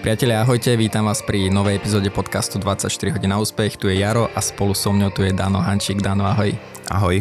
[0.00, 3.76] Priatelia, ahojte, vítam vás pri novej epizóde podcastu 24 hodín na úspech.
[3.76, 6.00] Tu je Jaro a spolu so mňou tu je Dano Hančík.
[6.00, 6.56] Dano, ahoj.
[6.88, 7.20] Ahoj.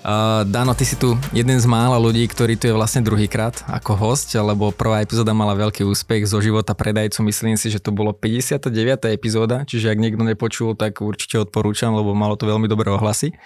[0.00, 3.92] Uh, Dano, ty si tu jeden z mála ľudí, ktorý tu je vlastne druhýkrát ako
[3.92, 7.20] host, lebo prvá epizóda mala veľký úspech zo života predajcu.
[7.28, 8.72] Myslím si, že to bolo 59.
[9.12, 13.36] epizóda, čiže ak niekto nepočul, tak určite odporúčam, lebo malo to veľmi dobré ohlasy.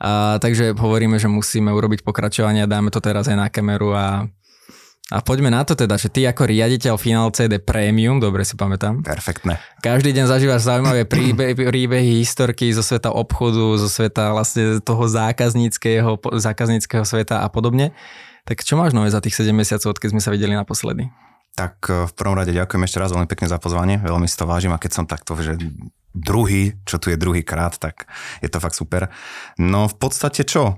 [0.00, 4.32] Uh, takže hovoríme, že musíme urobiť pokračovanie dáme to teraz aj na kameru a
[5.08, 9.00] a poďme na to teda, že ty ako riaditeľ Final CD Premium, dobre si pamätám.
[9.00, 9.56] Perfektné.
[9.80, 16.20] Každý deň zažívaš zaujímavé príbehy, príbehy, historky zo sveta obchodu, zo sveta vlastne toho zákazníckého,
[16.20, 17.96] zákazníckého sveta a podobne.
[18.44, 21.08] Tak čo máš nové za tých 7 mesiacov, keď sme sa videli naposledy?
[21.56, 24.44] Tak e, v prvom rade ďakujem ešte raz veľmi pekne za pozvanie, veľmi si to
[24.44, 25.56] vážim a keď som takto, že
[26.12, 28.04] druhý, čo tu je druhý krát, tak
[28.44, 29.08] je to fakt super.
[29.56, 30.76] No v podstate čo?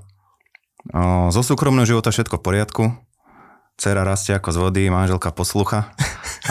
[1.34, 2.82] Zo súkromného života všetko v poriadku,
[3.80, 5.88] Cera rastie ako z vody, manželka poslucha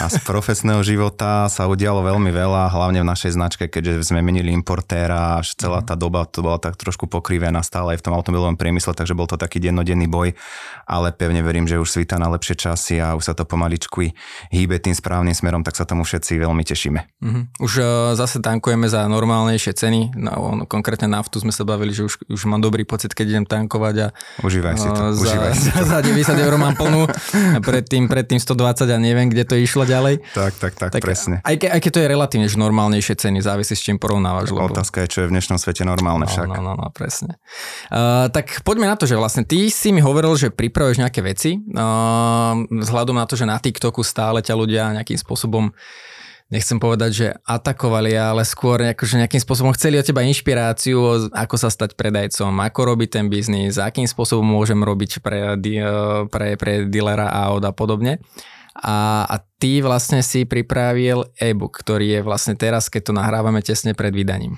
[0.01, 4.49] a z profesného života sa udialo veľmi veľa, hlavne v našej značke, keďže sme menili
[4.49, 8.57] importéra, až celá tá doba to bola tak trošku pokrivená stále aj v tom automobilovom
[8.57, 10.33] priemysle, takže bol to taký dennodenný boj,
[10.89, 14.09] ale pevne verím, že už svíta na lepšie časy a už sa to pomaličku
[14.49, 16.99] hýbe tým správnym smerom, tak sa tomu všetci veľmi tešíme.
[17.21, 17.45] Uh-huh.
[17.61, 22.25] Už uh, zase tankujeme za normálnejšie ceny, no, konkrétne naftu sme sa bavili, že už,
[22.25, 24.07] už mám dobrý pocit, keď idem tankovať a
[24.41, 25.85] užívaj si to, uh, za, užívaj si to.
[25.85, 27.05] za 90 eur mám plnú
[27.55, 30.23] a predtým, predtým 120 a neviem, kde to išlo ďalej.
[30.33, 31.39] Tak, tak, tak, tak presne.
[31.45, 34.51] Aj, ke, aj keď to je relatívne že normálnejšie ceny, závisí s čím porovnávaš.
[34.51, 34.71] Lebo...
[34.71, 36.47] Otázka je, čo je v dnešnom svete normálne no, však.
[36.49, 37.37] No, no, no, presne.
[37.91, 41.59] Uh, tak poďme na to, že vlastne ty si mi hovoril, že pripravuješ nejaké veci,
[41.59, 45.71] uh, vzhľadom na to, že na TikToku stále ťa ľudia nejakým spôsobom
[46.49, 51.69] nechcem povedať, že atakovali, ale skôr akože nejakým spôsobom chceli od teba inšpiráciu, ako sa
[51.69, 55.55] stať predajcom, ako robiť ten biznis, akým spôsobom môžem robiť pre,
[56.27, 58.17] pre, pre dealera aut a podobne.
[58.79, 63.91] A, a ty vlastne si pripravil e-book, ktorý je vlastne teraz, keď to nahrávame tesne
[63.93, 64.55] pred vydaním.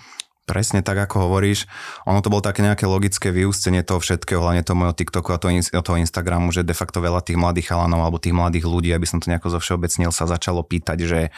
[0.51, 1.63] Presne tak, ako hovoríš.
[2.03, 5.55] Ono to bolo také nejaké logické vyústenie toho všetkého, hlavne toho mojho TikToku a toho,
[5.63, 9.23] toho Instagramu, že de facto veľa tých mladých chalanov alebo tých mladých ľudí, aby som
[9.23, 11.31] to nejako zo všeobecnil, sa začalo pýtať, že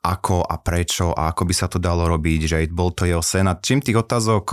[0.00, 3.44] ako a prečo a ako by sa to dalo robiť, že bol to jeho sen.
[3.52, 4.48] A čím tých otázok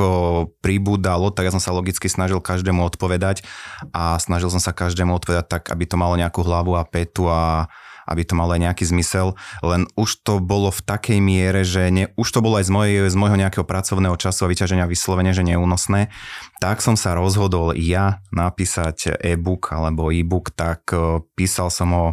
[0.60, 3.48] pribúdalo, tak ja som sa logicky snažil každému odpovedať
[3.96, 7.72] a snažil som sa každému odpovedať tak, aby to malo nejakú hlavu a petu a
[8.06, 9.34] aby to malo aj nejaký zmysel,
[9.66, 12.98] len už to bolo v takej miere, že ne, už to bolo aj z, mojej,
[13.10, 16.14] z môjho nejakého pracovného času a vyťaženia vyslovene, že neúnosné,
[16.62, 20.94] tak som sa rozhodol ja napísať e-book alebo e-book, tak
[21.34, 22.08] písal som ho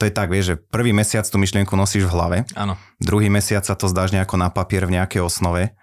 [0.00, 2.74] to je tak, vieš, že prvý mesiac tú myšlienku nosíš v hlave, Áno.
[2.98, 5.78] druhý mesiac sa to zdáš nejako na papier v nejakej osnove,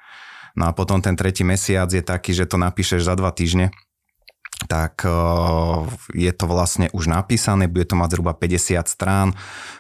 [0.60, 3.72] no a potom ten tretí mesiac je taký, že to napíšeš za dva týždne,
[4.68, 5.08] tak
[6.12, 9.32] je to vlastne už napísané, bude to mať zhruba 50 strán.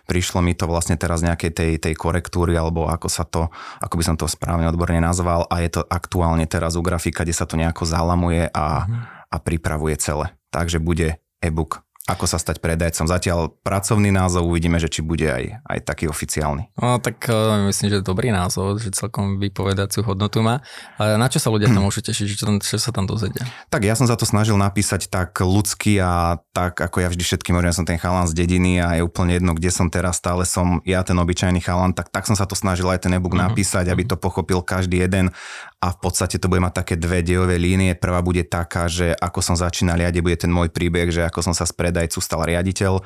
[0.07, 3.51] Prišlo mi to vlastne teraz nejakej tej, tej korektúry, alebo ako sa to,
[3.83, 7.35] ako by som to správne odborne nazval a je to aktuálne teraz u grafika, kde
[7.35, 9.33] sa to nejako zalamuje a, uh-huh.
[9.33, 10.31] a pripravuje celé.
[10.53, 13.05] Takže bude e-book ako sa stať predajcom.
[13.05, 16.73] Zatiaľ pracovný názov, uvidíme, že či bude aj, aj taký oficiálny.
[16.81, 20.65] No tak uh, myslím, že dobrý názov, že celkom vypovedaciu hodnotu má.
[20.97, 23.45] Ale na čo sa ľudia tam môžu tešiť, čo, tam, čo sa tam dozvedia?
[23.69, 27.53] Tak ja som sa to snažil napísať tak ľudsky a tak, ako ja vždy všetkým
[27.53, 30.49] hovorím, ja som ten chalan z dediny a je úplne jedno, kde som teraz, stále
[30.49, 33.53] som ja ten obyčajný chalan, tak, tak som sa to snažil aj ten e-book uh-huh.
[33.53, 34.09] napísať, aby mhm.
[34.09, 35.29] to pochopil každý jeden
[35.79, 37.95] a v podstate to bude mať také dve dejové línie.
[37.95, 41.53] Prvá bude taká, že ako som začínal kde bude ten môj príbeh, že ako som
[41.55, 42.99] sa z predajcu stal riaditeľ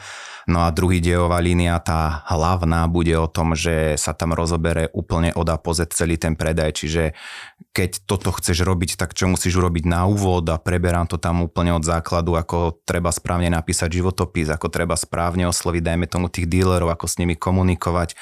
[0.48, 5.32] No a druhý dejová línia, tá hlavná, bude o tom, že sa tam rozobere úplne
[5.32, 7.16] od A po Z celý ten predaj, čiže
[7.74, 11.74] keď toto chceš robiť, tak čo musíš urobiť na úvod a preberám to tam úplne
[11.74, 16.94] od základu, ako treba správne napísať životopis, ako treba správne osloviť, dajme tomu tých dílerov,
[16.94, 18.14] ako s nimi komunikovať,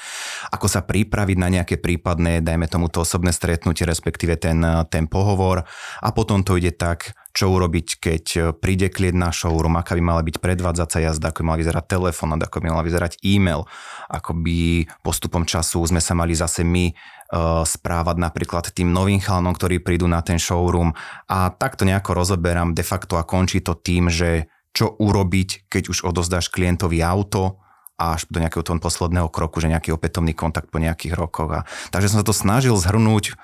[0.54, 5.68] ako sa pripraviť na nejaké prípadné, dajme tomu to osobné stretnutie, respektíve ten, ten pohovor.
[6.00, 8.24] A potom to ide tak, čo urobiť, keď
[8.60, 12.36] príde klient na showroom, aká by mala byť predvádzacia jazda, ako by mala vyzerať telefón,
[12.36, 13.64] ako by mala vyzerať e-mail,
[14.12, 19.56] ako by postupom času sme sa mali zase my uh, správať napríklad tým novým chalanom,
[19.56, 20.92] ktorí prídu na ten showroom
[21.32, 26.04] a takto nejako rozoberám de facto a končí to tým, že čo urobiť, keď už
[26.04, 27.60] odozdáš klientovi auto,
[28.00, 31.50] až do nejakého toho posledného kroku, že nejaký opätovný kontakt po nejakých rokoch.
[31.52, 31.60] A,
[31.92, 33.36] takže som sa to snažil zhrnúť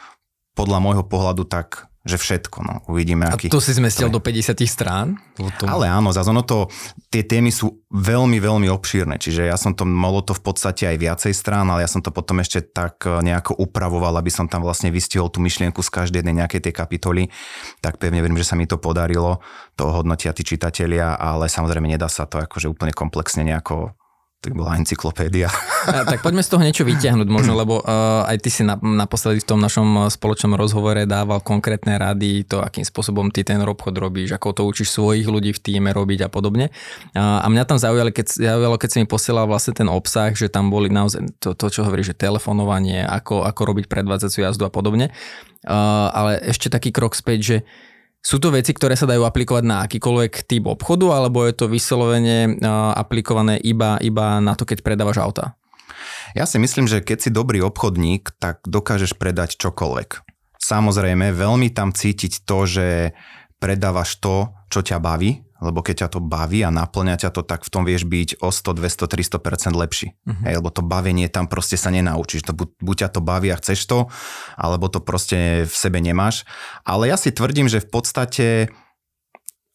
[0.59, 3.29] podľa môjho pohľadu tak že všetko, no, uvidíme.
[3.29, 5.21] Aký, a to si zmestil do 50 strán?
[5.37, 5.69] To...
[5.69, 6.73] Ale áno, zase ono to,
[7.13, 10.97] tie témy sú veľmi, veľmi obšírne, čiže ja som to, malo to v podstate aj
[10.97, 14.65] viacej strán, ale ja som to potom ešte tak e, nejako upravoval, aby som tam
[14.65, 17.23] vlastne vystihol tú myšlienku z každej jednej nejakej tej kapitoly,
[17.85, 19.45] tak pevne verím, že sa mi to podarilo,
[19.77, 23.98] to hodnotia tí čitatelia, ale samozrejme nedá sa to akože úplne komplexne nejako
[24.39, 25.51] tak bola encyklopédia.
[25.91, 29.43] A, tak poďme z toho niečo vyťahnuť možno, lebo uh, aj ty si na, naposledy
[29.43, 34.39] v tom našom spoločnom rozhovore dával konkrétne rady, to akým spôsobom ty ten obchod robíš,
[34.39, 36.71] ako to učíš svojich ľudí v týme robiť a podobne.
[37.19, 40.47] Uh, a mňa tam zaujalo keď, zaujalo, keď si mi posielal vlastne ten obsah, že
[40.47, 44.71] tam boli naozaj to, to čo hovorí, že telefonovanie, ako, ako robiť predvádzaciu jazdu a
[44.71, 45.11] podobne.
[45.67, 47.57] Uh, ale ešte taký krok späť, že
[48.19, 52.59] sú to veci, ktoré sa dajú aplikovať na akýkoľvek typ obchodu, alebo je to vyslovene
[52.95, 55.57] aplikované iba, iba na to, keď predávaš auta?
[56.37, 60.29] Ja si myslím, že keď si dobrý obchodník, tak dokážeš predať čokoľvek.
[60.61, 63.17] Samozrejme, veľmi tam cítiť to, že
[63.57, 67.67] predávaš to, čo ťa baví, lebo keď ťa to baví a naplňa ťa to, tak
[67.67, 70.15] v tom vieš byť o 100, 200, 300% lepší.
[70.15, 70.43] Uh-huh.
[70.47, 72.47] Hej, lebo to bavenie tam proste sa nenaučíš.
[72.47, 73.99] To buď, buď ťa to baví a chceš to,
[74.55, 76.47] alebo to proste v sebe nemáš.
[76.87, 78.47] Ale ja si tvrdím, že v podstate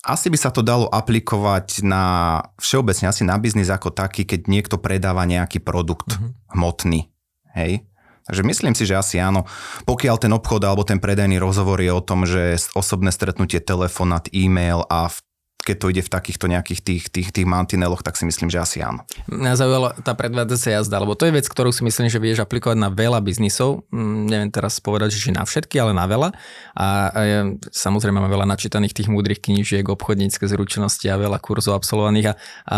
[0.04, 4.76] asi by sa to dalo aplikovať na všeobecne, asi na biznis ako taký, keď niekto
[4.80, 6.32] predáva nejaký produkt uh-huh.
[6.56, 7.12] hmotný.
[7.56, 7.88] Hej?
[8.24, 9.44] Takže myslím si, že asi áno.
[9.84, 14.88] Pokiaľ ten obchod alebo ten predajný rozhovor je o tom, že osobné stretnutie, telefonát, e-mail
[14.88, 15.18] a v
[15.63, 18.77] keď to ide v takýchto nejakých tých, tých, tých mantineloch, tak si myslím, že asi
[18.83, 19.07] áno.
[19.31, 22.75] Mňa zaujala tá predvádzacia jazda, lebo to je vec, ktorú si myslím, že vieš aplikovať
[22.75, 23.88] na veľa biznisov.
[23.88, 26.36] Mm, neviem teraz povedať, že na všetky, ale na veľa.
[26.75, 31.80] A, a ja, samozrejme mám veľa načítaných tých múdrych knížiek, obchodnícke zručnosti a veľa kurzov
[31.80, 32.27] absolvovaných.
[32.27, 32.33] A,
[32.68, 32.77] a,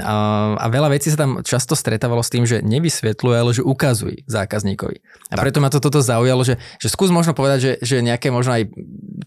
[0.00, 0.14] a,
[0.56, 5.04] a veľa vecí sa tam často stretávalo s tým, že nevysvetľuje, ale že ukazuj zákazníkovi.
[5.28, 5.42] A tak.
[5.44, 8.72] preto ma to toto zaujalo, že, že skús možno povedať, že, že nejaké možno aj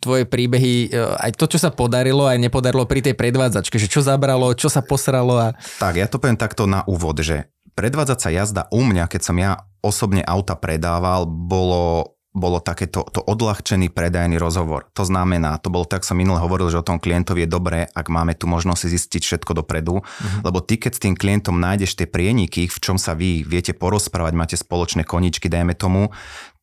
[0.02, 4.00] tvoje príbehy, e, aj to, čo sa podarilo, aj nepodarilo pri tej predvádzačke, že čo
[4.00, 5.48] zabralo, čo sa posralo a...
[5.84, 9.68] Tak, ja to poviem takto na úvod, že predvádzaca jazda u mňa, keď som ja
[9.84, 14.92] osobne auta predával, bolo bolo takéto to odľahčený predajný rozhovor.
[15.00, 18.12] To znamená, to bolo tak, som minule hovoril, že o tom klientovi je dobré, ak
[18.12, 20.44] máme tu možnosť si zistiť všetko dopredu, uh-huh.
[20.44, 24.36] lebo ty, keď s tým klientom nájdeš tie prieniky, v čom sa vy viete porozprávať,
[24.36, 26.12] máte spoločné koničky, dajme tomu,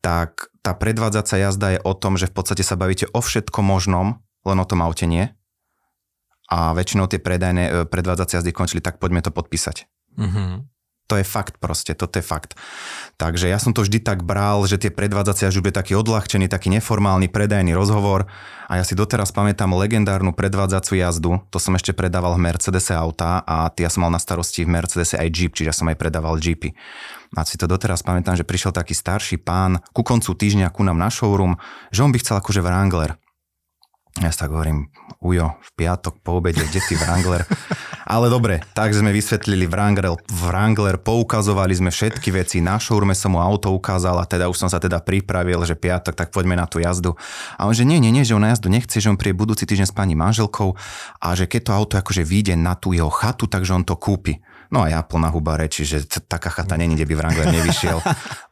[0.05, 4.21] tak tá predvádzaca jazda je o tom, že v podstate sa bavíte o všetkom možnom,
[4.45, 5.33] len o tom aute nie
[6.49, 9.87] a väčšinou tie predajné, e, predvádzacie jazdy končili, tak poďme to podpísať.
[10.19, 10.73] Mm-hmm.
[11.11, 12.55] To je fakt proste, toto je fakt.
[13.19, 16.71] Takže ja som to vždy tak bral, že tie predvádzacie jazdy bude taký odľahčený, taký
[16.71, 18.31] neformálny predajný rozhovor
[18.71, 23.43] a ja si doteraz pamätám legendárnu predvádzaciu jazdu, to som ešte predával v Mercedese auta
[23.43, 26.39] a ja som mal na starosti v Mercedese aj Jeep, čiže ja som aj predával
[26.39, 26.71] Jeepy.
[27.35, 30.97] A si to doteraz pamätám, že prišiel taký starší pán ku koncu týždňa ku nám
[30.97, 31.59] na showroom,
[31.91, 33.19] že on by chcel akože Wrangler.
[34.21, 34.93] Ja si tak hovorím,
[35.25, 37.49] ujo, v piatok po obede, kde ty Wrangler?
[38.13, 43.41] Ale dobre, tak sme vysvetlili Wrangler, Wrangler, poukazovali sme všetky veci, na showroome som mu
[43.41, 46.77] auto ukázal a teda už som sa teda pripravil, že piatok, tak poďme na tú
[46.77, 47.17] jazdu.
[47.57, 49.65] A on že nie, nie, nie, že on na jazdu nechce, že on príde budúci
[49.65, 50.77] týždeň s pani manželkou
[51.17, 54.43] a že keď to auto akože vyjde na tú jeho chatu, takže on to kúpi.
[54.69, 57.97] No a ja plná huba reči, že t- taká chata není, kde by Wrangler nevyšiel.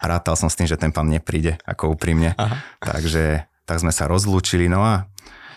[0.01, 2.33] A rátal som s tým, že ten pán nepríde, ako úprimne.
[2.37, 2.61] Aha.
[2.81, 4.67] Takže tak sme sa rozlúčili.
[4.67, 5.10] No a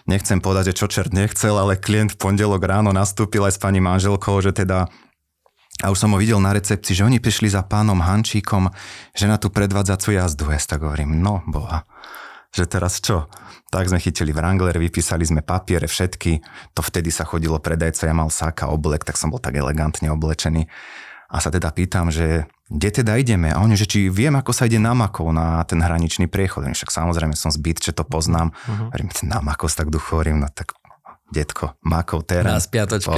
[0.09, 3.81] nechcem povedať, že čo čert nechcel, ale klient v pondelok ráno nastúpil aj s pani
[3.81, 4.89] manželkou, že teda
[5.83, 8.71] a už som ho videl na recepcii, že oni prišli za pánom Hančíkom,
[9.11, 10.47] že na tú predvádzacu jazdu.
[10.55, 11.83] Ja tak hovorím, no boha,
[12.55, 13.27] že teraz čo?
[13.75, 16.39] Tak sme chytili Wrangler, vypísali sme papiere všetky,
[16.79, 20.71] to vtedy sa chodilo predajca, ja mal sáka oblek, tak som bol tak elegantne oblečený.
[21.35, 23.51] A sa teda pýtam, že kde teda ideme?
[23.51, 26.63] A oni, že či viem, ako sa ide na Makov, na ten hraničný priechod.
[26.63, 28.55] Však samozrejme som zbyt, že to poznám.
[28.55, 28.95] Uh-huh.
[28.95, 30.79] Hovorím, na Makov tak duchu hovorím, no tak
[31.35, 32.47] detko, Makov teraz.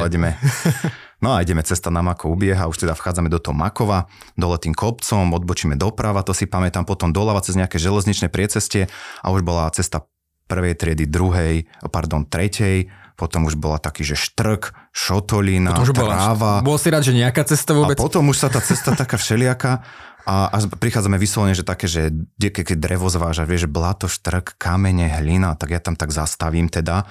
[0.01, 0.31] Poďme.
[1.17, 4.05] No a ideme cesta na Makov ubieha, už teda vchádzame do toho Makova,
[4.37, 8.93] dole tým kopcom, odbočíme doprava, to si pamätám, potom doľava cez nejaké železničné priecestie
[9.25, 10.05] a už bola cesta
[10.45, 16.61] prvej triedy, druhej, pardon, tretej, potom už bola taký, že štrk, šotolina, tráva.
[16.61, 17.97] Bol si rád, že nejaká cesta vôbec?
[17.97, 19.81] A potom už sa tá cesta taká všelijaká
[20.27, 25.57] a, a prichádzame vyslovene, že také, že keď drevo zváža, vieš, blato, štrk, kamene, hlina,
[25.57, 27.09] tak ja tam tak zastavím teda.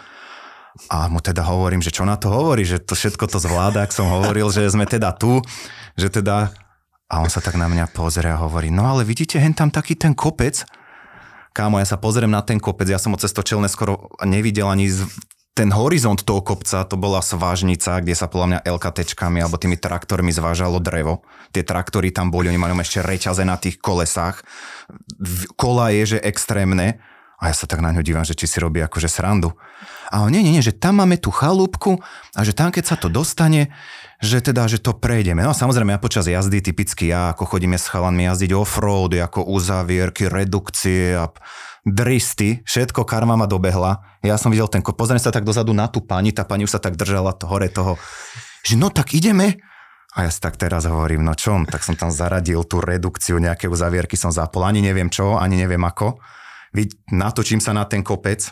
[0.91, 3.95] A mu teda hovorím, že čo na to hovorí, že to všetko to zvláda, ak
[3.95, 5.39] som hovoril, že sme teda tu,
[5.95, 6.51] že teda...
[7.05, 9.93] A on sa tak na mňa pozrie a hovorí, no ale vidíte, hen tam taký
[9.93, 10.65] ten kopec,
[11.55, 14.67] kámo, ja sa pozriem na ten kopec, ja som ho cez to čelné skoro nevidel
[14.67, 15.07] ani z
[15.55, 20.35] ten horizont toho kopca, to bola svážnica, kde sa podľa mňa LKTčkami alebo tými traktormi
[20.35, 21.23] zvážalo drevo.
[21.55, 24.43] Tie traktory tam boli, oni mali ešte reťaze na tých kolesách.
[25.55, 26.99] Kola je, že extrémne.
[27.39, 29.55] A ja sa tak na ňu dívam, že či si robí akože srandu.
[30.11, 31.99] A nie, nie, nie, že tam máme tú chalúbku
[32.35, 33.71] a že tam, keď sa to dostane,
[34.23, 35.43] že teda, že to prejdeme.
[35.43, 39.51] No a samozrejme, ja počas jazdy, typicky ja, ako chodíme s chalanmi jazdiť off-road, ako
[39.51, 41.31] uzavierky, redukcie a
[41.85, 44.01] dristy, všetko karma ma dobehla.
[44.25, 46.81] Ja som videl ten, pozriem sa tak dozadu na tú pani, tá pani už sa
[46.81, 48.01] tak držala to hore toho,
[48.65, 49.61] že no tak ideme.
[50.17, 53.69] A ja si tak teraz hovorím, no čo, tak som tam zaradil tú redukciu, nejaké
[53.69, 56.17] uzavierky som zapol, ani neviem čo, ani neviem ako.
[57.13, 58.47] Natočím sa na ten kopec,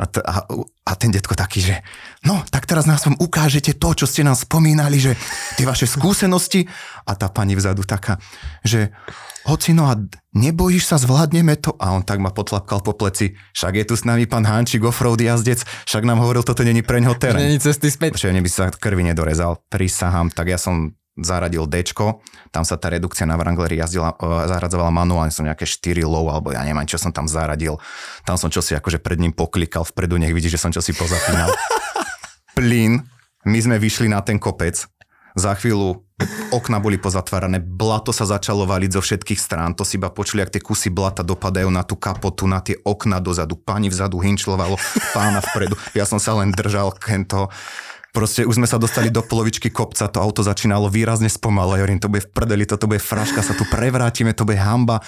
[0.00, 0.48] a, t- a,
[0.88, 1.76] a ten detko taký, že
[2.24, 5.12] no, tak teraz nás vám ukážete to, čo ste nám spomínali, že
[5.60, 6.64] tie vaše skúsenosti.
[7.04, 8.16] A tá pani vzadu taká,
[8.64, 8.94] že
[9.44, 9.96] hoci no a
[10.36, 11.74] nebojíš sa, zvládneme to?
[11.80, 15.20] A on tak ma potlapkal po pleci, však je tu s nami pán Hančík, offroad
[15.20, 17.40] jazdec, však nám hovoril, toto není preňho terén.
[17.40, 18.20] Není cesty späť.
[18.20, 21.82] Čiže by sa krvi nedorezal, prisahám, tak ja som zaradil D,
[22.50, 26.54] tam sa tá redukcia na Wrangleri jazdila, uh, zaradzovala manuálne, som nejaké 4 low, alebo
[26.54, 27.78] ja neviem, čo som tam zaradil.
[28.22, 31.50] Tam som čosi akože pred ním poklikal vpredu, nech vidí, že som čosi pozapínal.
[32.56, 33.02] Plyn,
[33.46, 34.86] my sme vyšli na ten kopec,
[35.38, 36.02] za chvíľu
[36.50, 40.52] okna boli pozatvárané, blato sa začalo valiť zo všetkých strán, to si iba počuli, ak
[40.52, 44.76] tie kusy blata dopadajú na tú kapotu, na tie okna dozadu, pani vzadu hinčlovalo,
[45.16, 47.48] pána vpredu, ja som sa len držal kento
[48.10, 51.76] Proste už sme sa dostali do polovičky kopca, to auto začínalo výrazne spomalať.
[51.78, 54.98] Ja hovorím, to bude v prdeli, toto bude fraška, sa tu prevrátime, to bude hamba.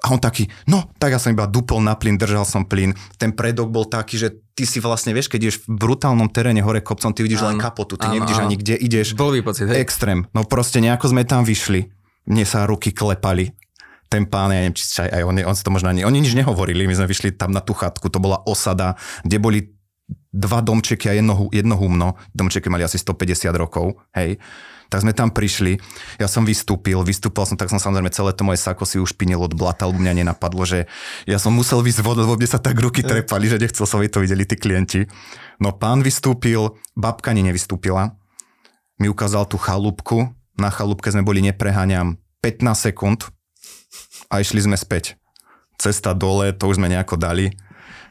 [0.00, 2.94] A on taký, no, tak ja som iba dupol na plyn, držal som plyn.
[3.18, 6.78] Ten predok bol taký, že ty si vlastne, vieš, keď ideš v brutálnom teréne hore
[6.78, 8.46] kopcom, ty vidíš áno, len kapotu, ty áno, nevidíš áno.
[8.48, 9.18] ani kde ideš.
[9.18, 9.82] Blbý pocit, hej.
[9.82, 10.30] Extrém.
[10.30, 11.90] No proste nejako sme tam vyšli.
[12.30, 13.50] Mne sa ruky klepali
[14.14, 16.94] ten pán, ja neviem, či aj on, on to možno ani, oni nič nehovorili, my
[16.94, 18.94] sme vyšli tam na tú chatku, to bola osada,
[19.26, 19.73] kde boli
[20.34, 22.18] dva domčeky a jedno, jedno humno.
[22.34, 24.40] Domčeky mali asi 150 rokov, hej.
[24.92, 25.80] Tak sme tam prišli,
[26.20, 29.40] ja som vystúpil, vystúpil som, tak som samozrejme celé to moje sako si už pinil
[29.42, 30.86] od blata, lebo mňa nenapadlo, že
[31.24, 34.12] ja som musel vysť vodu, lebo mne sa tak ruky trepali, že nechcel som, aby
[34.12, 35.08] to videli tí klienti.
[35.58, 38.14] No pán vystúpil, babka ani nevystúpila,
[39.00, 43.26] mi ukázal tú chalúbku, na chalúbke sme boli, nepreháňam, 15 sekúnd
[44.30, 45.18] a išli sme späť.
[45.80, 47.50] Cesta dole, to už sme nejako dali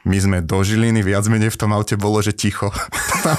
[0.04, 2.68] my sme do Žiliny, viac menej v tom aute bolo, že ticho.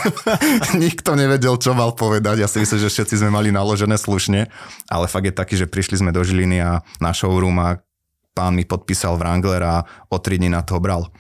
[0.84, 2.41] Nikto nevedel, čo mal povedať.
[2.41, 4.50] Ja si myslím, že všetci sme mali naložené slušne,
[4.89, 7.77] ale fakt je taký, že prišli sme do Žiliny a na showroom a
[8.34, 9.75] pán mi podpísal Wrangler a
[10.10, 11.13] o tri dní na to bral.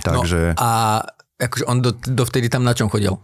[0.00, 0.56] Takže...
[0.56, 1.04] No a
[1.36, 3.14] akože on do, dovtedy tam na čom chodil?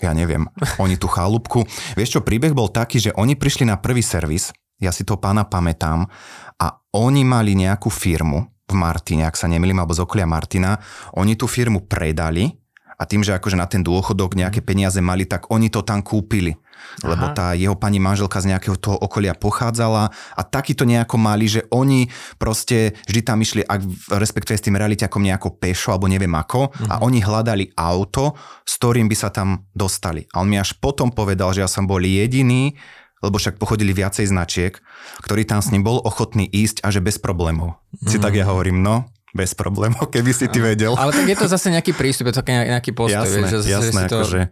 [0.00, 0.48] Ja neviem.
[0.80, 1.64] Oni tú chalúbku...
[1.96, 4.48] Vieš čo, príbeh bol taký, že oni prišli na prvý servis,
[4.80, 6.08] ja si to pána pamätám,
[6.56, 10.78] a oni mali nejakú firmu, v Martine, ak sa nemýlim, alebo z okolia Martina,
[11.14, 12.50] oni tú firmu predali
[12.96, 16.56] a tým, že akože na ten dôchodok nejaké peniaze mali, tak oni to tam kúpili.
[17.04, 17.12] Aha.
[17.12, 21.64] Lebo tá jeho pani manželka z nejakého toho okolia pochádzala a takýto nejako mali, že
[21.72, 22.08] oni
[22.40, 23.80] proste vždy tam išli, ak,
[24.16, 26.88] respektuje s tým realiťakom nejako pešo alebo neviem ako uh-huh.
[26.88, 27.02] a mhm.
[27.04, 30.24] oni hľadali auto, s ktorým by sa tam dostali.
[30.32, 32.76] A on mi až potom povedal, že ja som bol jediný,
[33.24, 34.76] lebo však pochodili viacej značiek,
[35.24, 37.80] ktorý tam s ním bol ochotný ísť a že bez problémov.
[38.02, 38.08] Mm.
[38.12, 40.96] Si tak ja hovorím, no, bez problémov, keby si ty vedel.
[40.96, 43.24] Ale tak je to zase nejaký prístup, je to nejaký postoj.
[43.24, 44.16] Jasné, vieš, že, jasné, že to...
[44.20, 44.42] akože,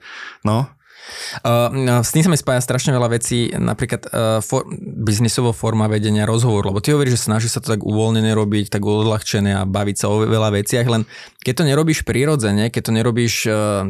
[0.44, 0.68] no.
[1.44, 6.24] Uh, s tým sa mi spája strašne veľa vecí, napríklad uh, for, biznisová forma vedenia
[6.24, 9.96] rozhovoru, lebo ty hovoríš, že snaží sa to tak uvoľnené robiť, tak odľahčené a baviť
[10.00, 11.04] sa o veľa veciach, len
[11.44, 13.84] keď to nerobíš prirodzene, keď to nerobíš uh,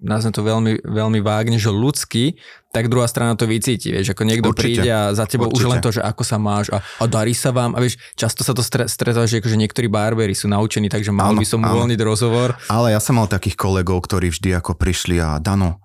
[0.00, 2.40] nazvem to veľmi, veľmi vágne, že ľudský,
[2.72, 4.82] tak druhá strana to vycíti, vieš, ako niekto Určite.
[4.82, 5.60] príde a za tebou Určite.
[5.60, 8.42] už len to, že ako sa máš a, a darí sa vám a vieš, často
[8.42, 12.00] sa to stretá, že akože niektorí barberi sú naučení, takže mal áno, by som uvoľniť
[12.00, 12.56] rozhovor.
[12.72, 15.78] Ale ja som mal takých kolegov, ktorí vždy ako prišli a Dano,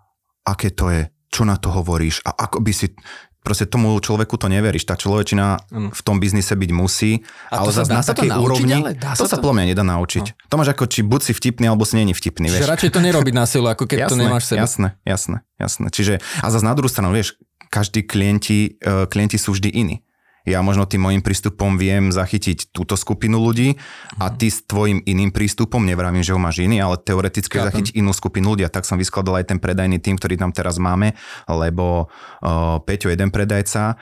[0.48, 2.89] aké to je, čo na to hovoríš a ako by si,
[3.43, 4.86] proste tomu človeku to neveríš.
[4.86, 9.15] Tá človečina v tom biznise byť musí, a ale zase na takej úrovni, ale dá
[9.15, 10.25] to sa, podľa mňa nedá naučiť.
[10.25, 10.48] No.
[10.51, 12.51] To máš ako, či buď si vtipný, alebo si není vtipný.
[12.51, 12.72] Čiže vieš.
[12.72, 14.60] radšej to nerobiť na silu, ako keď jasné, to nemáš sebe.
[14.60, 15.88] Jasné, jasné, jasné.
[15.89, 19.98] Čiže, a zase na druhú stranu, vieš, každý klienti, uh, klienti sú vždy iní
[20.48, 23.75] ja možno tým môjim prístupom viem zachytiť túto skupinu ľudí
[24.17, 24.36] a mhm.
[24.39, 27.67] ty s tvojim iným prístupom, nevravím, že ho máš iný, ale teoreticky Chápem.
[27.69, 30.81] zachytiť inú skupinu ľudí a tak som vyskladal aj ten predajný tým, ktorý tam teraz
[30.81, 31.13] máme,
[31.48, 34.00] lebo uh, Peťo, jeden predajca,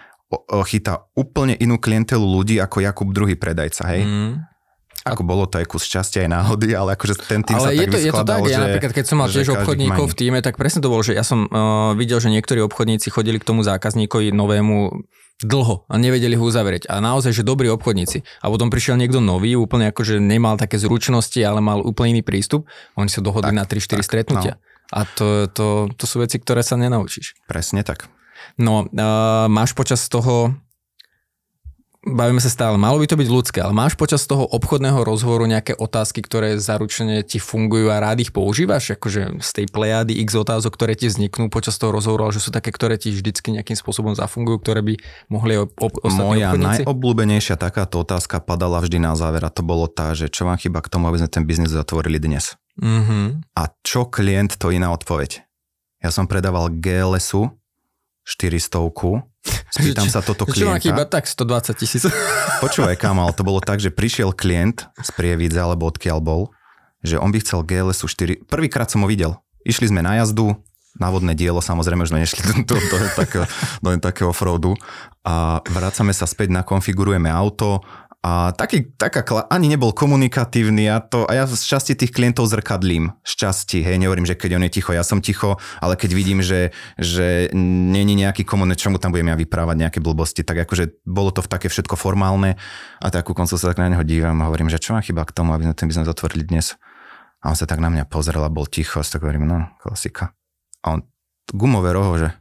[0.68, 4.04] chytá úplne inú klientelu ľudí ako Jakub, druhý predajca, hej?
[4.04, 4.34] Mm.
[5.14, 7.86] Ako bolo to aj kus šťastia aj náhody, ale akože ten tým ale sa je
[7.86, 10.40] tak to, je to tak, že, ja napríklad keď som mal tiež obchodníkov v týme,
[10.42, 13.64] tak presne to bolo, že ja som uh, videl, že niektorí obchodníci chodili k tomu
[13.64, 14.78] zákazníkovi novému
[15.38, 16.90] dlho a nevedeli ho uzavrieť.
[16.90, 18.26] A naozaj, že dobrí obchodníci.
[18.42, 22.24] A potom prišiel niekto nový, úplne ako, že nemal také zručnosti, ale mal úplne iný
[22.26, 22.66] prístup.
[22.98, 24.54] Oni sa dohodli tak, na 3-4 stretnutia.
[24.58, 24.62] No.
[24.98, 27.38] A to, to, to sú veci, ktoré sa nenaučíš.
[27.46, 28.10] Presne tak.
[28.58, 30.58] No, uh, máš počas toho
[32.14, 35.76] bavíme sa stále, malo by to byť ľudské, ale máš počas toho obchodného rozhovoru nejaké
[35.76, 38.96] otázky, ktoré zaručene ti fungujú a rád ich používaš?
[38.96, 42.52] Akože z tej plejady x otázok, ktoré ti vzniknú počas toho rozhovoru, ale že sú
[42.54, 44.94] také, ktoré ti vždycky nejakým spôsobom zafungujú, ktoré by
[45.28, 46.82] mohli ob- ostatní Moja obchodníci?
[46.88, 50.80] najobľúbenejšia takáto otázka padala vždy na záver a to bolo tá, že čo vám chyba
[50.80, 52.56] k tomu, aby sme ten biznis zatvorili dnes.
[52.78, 53.58] Mm-hmm.
[53.58, 55.42] A čo klient, to iná odpoveď.
[55.98, 57.50] Ja som predával GLSu
[58.28, 58.92] 400
[59.72, 60.84] Spýtam sa toto Čo má klienta.
[60.84, 62.04] chýba tak 120 tisíc.
[62.64, 66.42] Počúvaj, Kamal, to bolo tak, že prišiel klient z Prievidze, alebo odkiaľ bol,
[67.06, 68.48] že on by chcel GLS 4.
[68.50, 69.38] Prvýkrát som ho videl.
[69.68, 70.56] Išli sme na jazdu,
[70.98, 73.46] návodné dielo, samozrejme, už sme nešli do, do, do, takého,
[73.84, 74.74] do takého offroadu
[75.22, 77.86] a vracame sa späť, nakonfigurujeme auto
[78.26, 83.14] a taký, taká, ani nebol komunikatívny a, to, a ja z časti tých klientov zrkadlím.
[83.22, 86.42] Z časti, hej, nehovorím, že keď on je ticho, ja som ticho, ale keď vidím,
[86.42, 91.30] že, že není nejaký komun, čomu tam budem ja vyprávať nejaké blbosti, tak akože bolo
[91.30, 92.58] to v také všetko formálne
[93.00, 95.32] a takú koncu sa tak na neho dívam a hovorím, že čo má chyba k
[95.38, 96.74] tomu, aby sme ten biznes otvorili dnes.
[97.46, 100.34] A on sa tak na mňa pozrel a bol ticho a tak hovorím, no, klasika.
[100.82, 101.06] A on,
[101.54, 102.34] gumové roho, že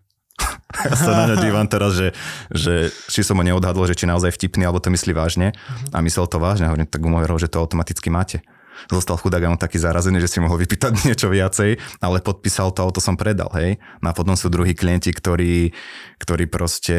[0.75, 2.11] ja sa na ňa dívam teraz, že,
[2.51, 5.55] že či som ho neodhadol, že či naozaj vtipný, alebo to myslí vážne.
[5.95, 6.67] A myslel to vážne.
[6.67, 8.43] Hovorím, tak gumoverov, že to automaticky máte.
[8.91, 12.83] Zostal chudák a on taký zarazený, že si mohol vypýtať niečo viacej, ale podpísal to,
[12.83, 13.79] auto som predal, hej.
[14.03, 15.73] No a potom sú druhí klienti, ktorí,
[16.21, 16.99] ktorí proste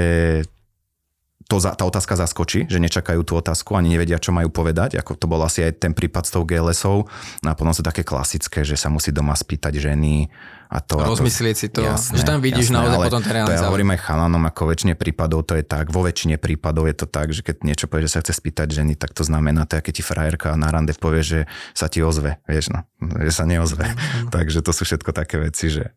[1.47, 5.25] to, tá otázka zaskočí, že nečakajú tú otázku, ani nevedia, čo majú povedať, ako to
[5.31, 7.07] bol asi aj ten prípad s tou GLS-ov.
[7.39, 10.27] No a potom sú také klasické, že sa musí doma spýtať ženy
[10.67, 10.99] a to.
[10.99, 13.99] Rozmyslieť si to, jasné, že tam vidíš jasné, naozaj potom ten reálny ja hovorím aj
[14.03, 17.55] chalanom, ako väčšine prípadov to je tak, vo väčšine prípadov je to tak, že keď
[17.63, 20.67] niečo povie, že sa chce spýtať ženy, tak to znamená to, keď ti frajerka na
[20.67, 21.39] rande povie, že
[21.71, 23.87] sa ti ozve, vieš no, že sa neozve.
[23.87, 24.29] Mhm.
[24.35, 25.95] Takže to sú všetko také veci, že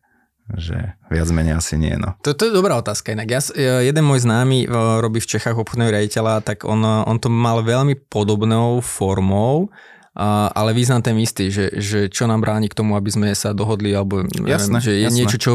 [0.51, 2.17] že viac menej asi nie, no.
[2.27, 3.29] To, to je dobrá otázka inak.
[3.29, 4.67] Ja, e, jeden môj známy e,
[4.99, 9.71] robí v Čechách obchodného riaditeľa, tak on, e, on to mal veľmi podobnou formou,
[10.11, 13.55] a, ale význam ten istý, že, že čo nám bráni k tomu, aby sme sa
[13.55, 15.17] dohodli, alebo neviem, Jasné, že je jasné.
[15.23, 15.51] niečo, čo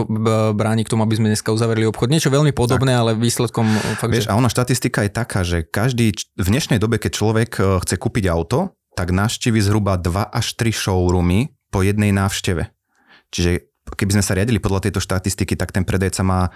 [0.57, 2.09] bráni k tomu, aby sme dneska uzavreli obchod.
[2.09, 4.31] Niečo veľmi podobné, ale výsledkom e, fakt, Vieš, že...
[4.33, 8.33] a ona štatistika je taká, že každý, v dnešnej dobe, keď človek e, chce kúpiť
[8.33, 12.73] auto, tak navštívi zhruba 2 až 3 showroomy po jednej návšteve.
[13.29, 16.49] Čiže keby sme sa riadili podľa tejto štatistiky, tak ten predajca má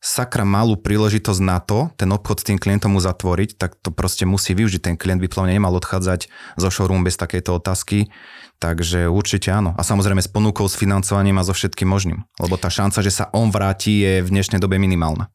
[0.00, 4.54] sakra malú príležitosť na to, ten obchod s tým klientom uzatvoriť, tak to proste musí
[4.54, 4.80] využiť.
[4.92, 8.12] Ten klient by plavne nemal odchádzať zo showroom bez takejto otázky.
[8.56, 9.76] Takže určite áno.
[9.76, 12.24] A samozrejme s ponukou, s financovaním a so všetkým možným.
[12.40, 15.28] Lebo tá šanca, že sa on vráti, je v dnešnej dobe minimálna.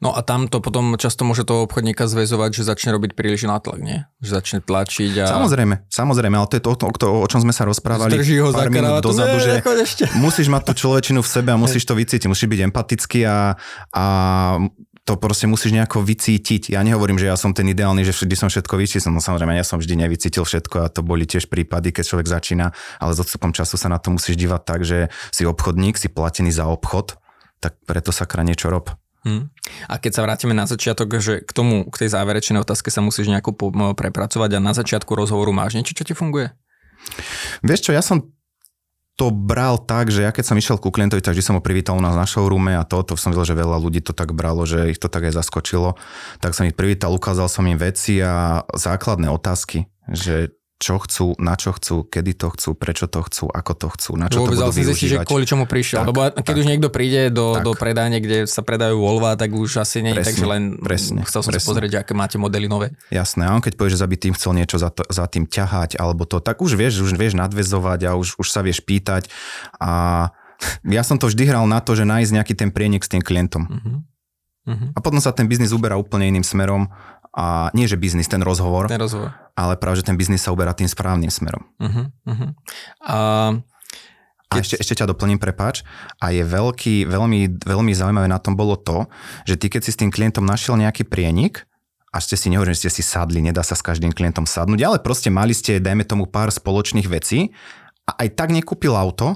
[0.00, 3.80] No a tam to potom často môže toho obchodníka zväzovať, že začne robiť príliš nátlak,
[3.80, 4.04] nie?
[4.24, 5.26] Že začne tlačiť a...
[5.28, 8.50] Samozrejme, samozrejme, ale to je to, to, to o čom sme sa rozprávali Zdrží ho
[8.50, 10.04] pár minút dozadu, Nie, že ešte.
[10.24, 13.56] musíš mať tú človečinu v sebe a musíš to vycítiť, musíš byť empatický a,
[13.92, 14.04] a
[15.04, 16.72] to proste musíš nejako vycítiť.
[16.72, 19.12] Ja nehovorím, že ja som ten ideálny, že vždy som všetko vyčíslil.
[19.12, 22.72] No samozrejme, ja som vždy nevycítil všetko a to boli tiež prípady, keď človek začína,
[22.96, 26.56] ale s odstupom času sa na to musíš dívať tak, že si obchodník, si platený
[26.56, 27.20] za obchod,
[27.60, 28.88] tak preto sa niečo rob.
[29.24, 29.48] Hm.
[29.88, 33.32] A keď sa vrátime na začiatok, že k tomu, k tej záverečnej otázke sa musíš
[33.32, 33.56] nejako
[33.96, 36.52] prepracovať a na začiatku rozhovoru máš niečo, čo ti funguje?
[37.64, 38.28] Vieš čo, ja som
[39.14, 41.94] to bral tak, že ja keď som išiel ku klientovi, tak vždy som ho privítal
[41.94, 44.66] u nás na showroome a to, to som videl, že veľa ľudí to tak bralo,
[44.66, 45.94] že ich to tak aj zaskočilo.
[46.42, 50.50] Tak som ich privítal, ukázal som im veci a základné otázky, že
[50.84, 54.28] čo chcú, na čo chcú, kedy to chcú, prečo to chcú, ako to chcú, na
[54.28, 55.24] čo Vôbec to budú si zistí, že využívať.
[55.24, 56.04] kvôli čomu prišiel.
[56.04, 56.60] Tak, Lebo keď tak.
[56.60, 57.64] už niekto príde do, Tak.
[57.64, 61.40] do predajne, kde sa predajú Volva, tak už asi nie, Presne, takže len presne, chcel
[61.40, 61.70] som sa presne.
[61.72, 62.92] pozrieť, že aké máte modely nové.
[63.08, 65.96] Jasné, a on keď povie, že by tým chcel niečo za, to, za tým ťahať
[65.96, 69.32] alebo to, tak už vieš, už vieš nadvezovať a už, už sa vieš pýtať
[69.80, 70.28] a
[70.84, 73.64] ja som to vždy hral na to, že nájsť nejaký ten prienik s tým klientom.
[73.66, 73.96] Uh-huh.
[74.64, 74.88] Uh-huh.
[74.96, 76.88] A potom sa ten biznis uberá úplne iným smerom
[77.34, 79.34] a nie, že biznis, ten rozhovor, Ten rozhovor.
[79.58, 81.66] ale práve, že ten biznis sa uberá tým správnym smerom.
[81.82, 82.06] Uh-huh.
[82.30, 82.50] Uh-huh.
[83.02, 83.16] A
[84.54, 85.82] A ešte, ešte ťa doplním, prepáč.
[86.22, 89.10] A je veľký, veľmi, veľmi zaujímavé na tom bolo to,
[89.50, 91.66] že ty keď si s tým klientom našiel nejaký prienik,
[92.14, 94.98] a ste si nehovorili, že ste si sadli, nedá sa s každým klientom sadnúť, ale
[95.02, 97.50] proste mali ste, dajme tomu, pár spoločných vecí
[98.06, 99.34] a aj tak nekúpil auto,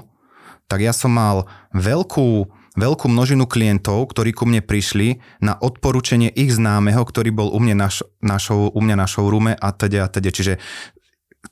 [0.71, 1.43] tak ja som mal
[1.75, 7.59] veľkú, veľkú množinu klientov, ktorí ku mne prišli na odporúčanie ich známeho, ktorý bol u
[7.61, 10.29] mňa na, š- na, show, u mňa na showroome a teda a teda.
[10.29, 10.53] Čiže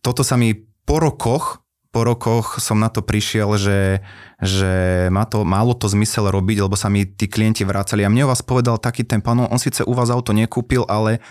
[0.03, 0.53] toto sa mi
[0.87, 4.05] po rokoch, po rokoch som na to prišiel, že,
[4.37, 8.05] že má to, málo to zmysel robiť, lebo sa mi tí klienti vrácali.
[8.05, 11.23] A mne o vás povedal taký ten pán, on síce u vás auto nekúpil, ale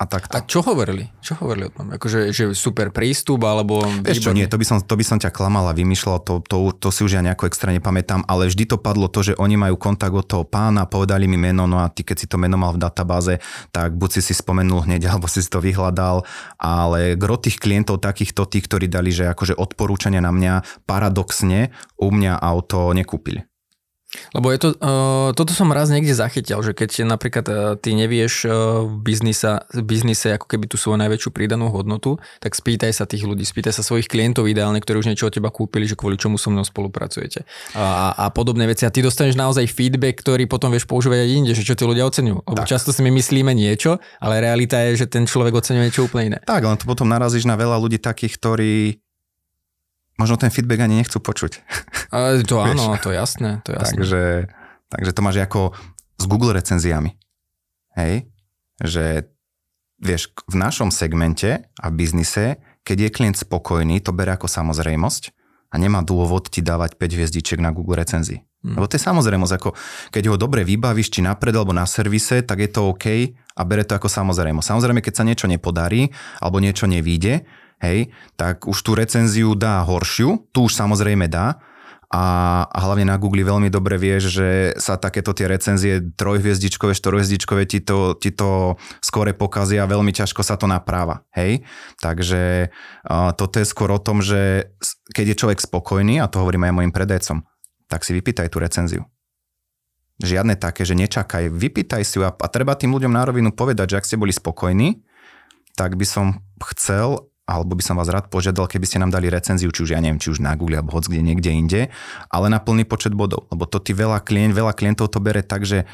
[0.00, 0.32] a takto.
[0.32, 1.12] A čo hovorili?
[1.20, 1.92] Čo hovorili o tom?
[1.92, 3.84] Akože, že super prístup, alebo...
[3.84, 6.72] Vieš čo, nie, to by, som, to by som ťa klamal a vymýšľal, to, to,
[6.72, 9.76] to si už ja nejako extra nepamätám, ale vždy to padlo to, že oni majú
[9.76, 12.72] kontakt od toho pána, povedali mi meno, no a ty keď si to meno mal
[12.72, 13.44] v databáze,
[13.76, 16.24] tak buď si si spomenul hneď, alebo si to vyhľadal,
[16.56, 22.08] ale gro tých klientov takýchto, tých, ktorí dali, že akože odporúčania na mňa, paradoxne u
[22.08, 23.49] mňa auto nekúpili.
[24.34, 28.46] Lebo je to, uh, toto som raz niekde zachytil, že keď napríklad uh, ty nevieš
[28.46, 33.06] uh, v, biznise, v biznise ako keby tú svoju najväčšiu pridanú hodnotu, tak spýtaj sa
[33.06, 36.18] tých ľudí, spýtaj sa svojich klientov ideálne, ktorí už niečo od teba kúpili, že kvôli
[36.18, 37.46] čomu so mnou spolupracujete.
[37.78, 38.82] A, a podobné veci.
[38.82, 42.02] A ty dostaneš naozaj feedback, ktorý potom vieš používať aj inde, že čo tí ľudia
[42.10, 42.50] oceňujú.
[42.50, 46.34] Lebo často si my myslíme niečo, ale realita je, že ten človek oceňuje niečo úplne
[46.34, 46.38] iné.
[46.42, 48.74] Tak, len to potom narazíš na veľa ľudí takých, ktorí
[50.20, 51.64] možno ten feedback ani nechcú počuť.
[52.14, 53.64] Ale to áno, to jasné.
[53.64, 53.96] To jasné.
[53.96, 54.22] Takže,
[54.92, 55.72] takže to máš ako
[56.20, 57.16] s Google recenziami.
[57.96, 58.28] Hej?
[58.84, 59.32] Že
[60.00, 65.32] vieš, v našom segmente a v biznise, keď je klient spokojný, to bere ako samozrejmosť
[65.70, 68.44] a nemá dôvod ti dávať 5 hviezdičiek na Google recenzii.
[68.60, 68.76] Hmm.
[68.76, 69.72] Lebo to je samozrejmosť, ako
[70.12, 73.88] keď ho dobre vybavíš, či napred alebo na servise, tak je to OK a bere
[73.88, 74.68] to ako samozrejmosť.
[74.68, 76.12] Samozrejme, keď sa niečo nepodarí
[76.44, 77.48] alebo niečo nevíde,
[77.80, 81.60] hej, tak už tú recenziu dá horšiu, tu už samozrejme dá,
[82.10, 87.70] a, a hlavne na Google veľmi dobre vieš, že sa takéto tie recenzie trojhviezdičkové, štvorhviezdičkové
[87.70, 91.22] ti to, ti to skore pokazia a veľmi ťažko sa to napráva.
[91.30, 91.62] Hej?
[92.02, 92.74] Takže
[93.06, 94.74] uh, toto je skôr o tom, že
[95.14, 97.46] keď je človek spokojný, a to hovorím aj mojim predajcom,
[97.86, 99.02] tak si vypýtaj tú recenziu.
[100.18, 103.94] Žiadne také, že nečakaj, vypýtaj si ju a, a treba tým ľuďom na rovinu povedať,
[103.94, 104.98] že ak ste boli spokojní,
[105.78, 106.42] tak by som
[106.74, 109.98] chcel, alebo by som vás rád požiadal, keby ste nám dali recenziu, či už ja
[109.98, 111.80] neviem, či už na Google alebo hoď kde niekde inde,
[112.30, 113.50] ale na plný počet bodov.
[113.50, 115.90] Lebo to ty veľa, klient, veľa klientov to bere tak, že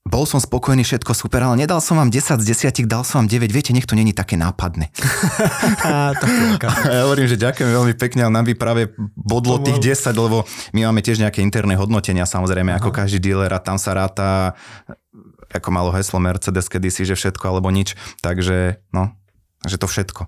[0.00, 3.28] bol som spokojný, všetko super, ale nedal som vám 10 z 10, dal som vám
[3.28, 4.88] 9, viete, nech to není také nápadné.
[6.96, 10.88] ja hovorím, že ďakujem veľmi pekne, ale nám by práve bodlo tých 10, lebo my
[10.88, 12.80] máme tiež nejaké interné hodnotenia, samozrejme, Aha.
[12.80, 14.56] ako každý dealer a tam sa ráta
[15.50, 19.12] ako malo heslo Mercedes kedysi, že všetko alebo nič, takže no,
[19.60, 20.22] Takže to všetko.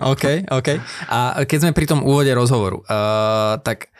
[0.00, 0.68] OK, OK.
[1.12, 3.92] A keď sme pri tom úvode rozhovoru, uh, tak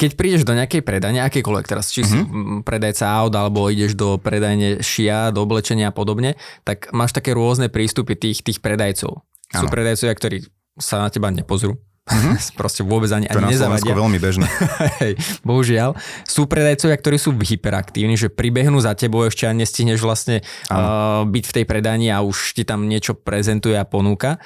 [0.00, 2.10] keď prídeš do nejakej predajne, akékoľvek teraz, či mm-hmm.
[2.10, 2.58] si mhm.
[2.66, 7.68] predajca aut, alebo ideš do predajne šia, do oblečenia a podobne, tak máš také rôzne
[7.68, 9.22] prístupy tých, tých predajcov.
[9.52, 9.60] Ano.
[9.60, 10.36] Sú predajcovia, ktorí
[10.80, 12.34] sa na teba nepozrú, Mm-hmm.
[12.60, 14.46] Proste vôbec ani, ani to na veľmi bežné.
[15.02, 15.14] Hej,
[15.46, 15.94] bohužiaľ.
[16.26, 21.44] Sú predajcovia, ktorí sú hyperaktívni, že pribehnú za tebou, ešte ani nestihneš vlastne uh, byť
[21.46, 24.42] v tej predani a už ti tam niečo prezentuje a ponúka.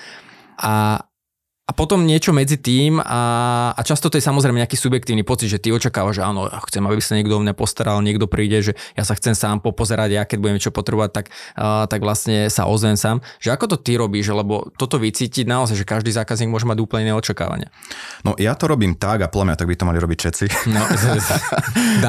[0.57, 1.05] A,
[1.67, 5.59] a potom niečo medzi tým a, a často to je samozrejme nejaký subjektívny pocit, že
[5.59, 9.03] ty očakávaš, že áno, chcem, aby sa niekto o mňa postaral, niekto príde, že ja
[9.03, 11.27] sa chcem sám popozerať, ja keď budem čo potrebovať, tak,
[11.59, 13.19] uh, tak vlastne sa ozvem sám.
[13.43, 17.11] Že ako to ty robíš, lebo toto vycítiť naozaj, že každý zákazník môže mať úplne
[17.11, 17.75] iné očakávania.
[18.23, 20.45] No ja to robím tak a podľa mňa tak by to mali robiť všetci.
[20.71, 20.87] No,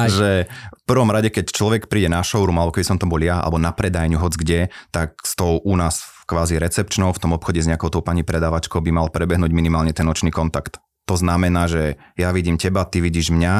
[0.22, 3.42] že v prvom rade, keď človek príde na showroom, alebo keď som to bol ja,
[3.42, 7.64] alebo na predajňu hoc kde, tak s tou u nás kvázi recepčnou v tom obchode
[7.64, 10.76] s nejakou tou pani predávačkou by mal prebehnúť minimálne ten očný kontakt.
[11.08, 13.54] To znamená, že ja vidím teba, ty vidíš mňa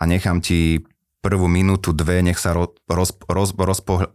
[0.00, 0.80] a nechám ti
[1.20, 4.08] prvú minútu, dve, nech sa roz, roz, roz, rozpo,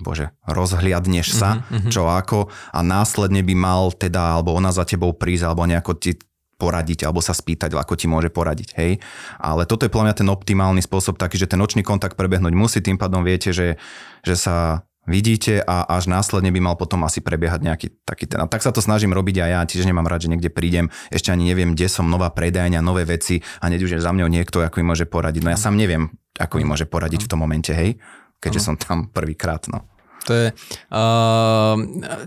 [0.00, 1.92] bože, rozhliadneš sa, mm-hmm.
[1.92, 6.16] čo ako a následne by mal teda, alebo ona za tebou prísť, alebo nejako ti
[6.56, 8.96] poradiť, alebo sa spýtať, ako ti môže poradiť, hej.
[9.36, 12.78] Ale toto je podľa mňa ten optimálny spôsob taký, že ten nočný kontakt prebehnúť musí,
[12.80, 13.76] tým pádom viete, že,
[14.24, 18.40] že sa vidíte a až následne by mal potom asi prebiehať nejaký taký ten.
[18.40, 21.32] A tak sa to snažím robiť aj ja, tiež nemám rád, že niekde prídem, ešte
[21.32, 24.64] ani neviem, kde som, nová predajňa, nové veci a hneď už je za mňou niekto,
[24.64, 25.42] ako mi môže poradiť.
[25.44, 28.00] No ja sám neviem, ako mi môže poradiť v tom momente, hej,
[28.40, 29.84] keďže som tam prvýkrát, no.
[30.24, 31.76] To je uh,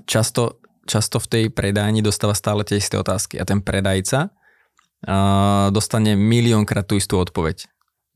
[0.05, 6.13] často, často v tej predajni dostáva stále tie isté otázky a ten predajca uh, dostane
[6.13, 7.65] miliónkrát tú istú odpoveď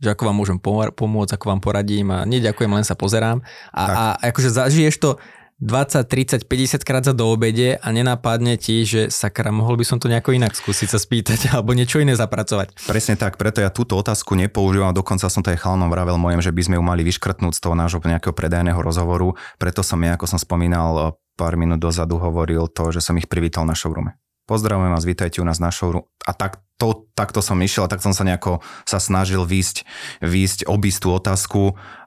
[0.01, 0.57] že ako vám môžem
[0.97, 3.45] pomôcť, ako vám poradím a neďakujem, len sa pozerám.
[3.69, 3.83] A,
[4.17, 5.21] a akože zažiješ to
[5.61, 10.01] 20, 30, 50 krát za do obede a nenápadne ti, že sakra, mohol by som
[10.01, 12.81] to nejako inak skúsiť sa spýtať alebo niečo iné zapracovať.
[12.89, 16.49] Presne tak, preto ja túto otázku nepoužívam, dokonca som to aj chalanom vravel mojem, že
[16.49, 20.25] by sme ju mali vyškrtnúť z toho nášho nejakého predajného rozhovoru, preto som ja, ako
[20.25, 24.17] som spomínal pár minút dozadu, hovoril to, že som ich privítal na showroome.
[24.51, 26.03] Pozdravujem vás, vítajte u nás na showroom.
[26.27, 29.87] A tak to, takto som išiel a tak som sa nejako sa snažil výjsť,
[30.19, 31.61] výjsť obísť tú otázku,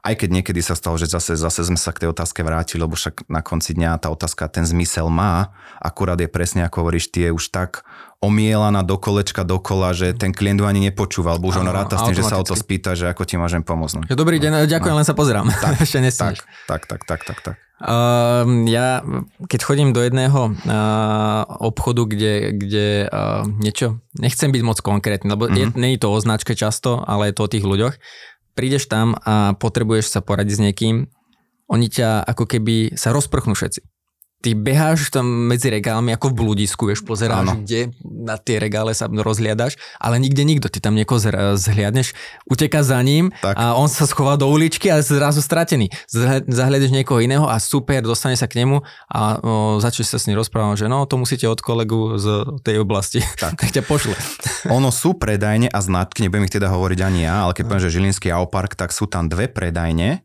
[0.04, 3.00] aj keď niekedy sa stalo, že zase, zase sme sa k tej otázke vrátili, lebo
[3.00, 7.32] však na konci dňa tá otázka ten zmysel má, akurát je presne ako hovoríš, tie
[7.32, 7.80] už tak
[8.24, 12.16] omielaná do kolečka dokola, že ten klient ani nepočúval, bo už on ráta s tým,
[12.16, 13.94] že sa o to spýta, že ako ti môžem pomôcť.
[14.00, 14.02] No.
[14.08, 14.98] Dobrý deň, ďakujem, no.
[15.04, 15.44] len sa pozerám.
[15.52, 17.56] Tak, Ešte tak, tak, tak, tak, tak, tak.
[17.84, 19.04] Uh, ja,
[19.44, 25.50] keď chodím do jedného uh, obchodu, kde, kde uh, niečo, nechcem byť moc konkrétny, lebo
[25.50, 25.58] mm-hmm.
[25.60, 25.76] je, mhm.
[25.76, 27.94] nie je to o značke často, ale je to o tých ľuďoch.
[28.54, 30.94] Prídeš tam a potrebuješ sa poradiť s niekým,
[31.68, 33.93] oni ťa ako keby sa rozprchnú všetci.
[34.44, 37.64] Ty beháš tam medzi regálmi ako v bludisku, vieš, pozeráš, Áno.
[37.64, 41.16] kde na tie regále sa rozhliadaš, ale nikde nikto, ty tam niekoho
[41.56, 42.12] zhliadneš,
[42.44, 43.56] uteka za ním tak.
[43.56, 45.88] a on sa schová do uličky a zrazu stratený.
[46.44, 49.40] Zahľadeš niekoho iného a super, dostane sa k nemu a
[49.80, 53.56] začne sa s ním rozprávať, že no, to musíte od kolegu z tej oblasti, tak,
[53.64, 54.12] tak ťa pošle.
[54.68, 57.94] ono sú predajne a značky, nebudem ich teda hovoriť ani ja, ale keď poviem, že
[57.96, 60.20] Žilinský Aupark, tak sú tam dve predajne,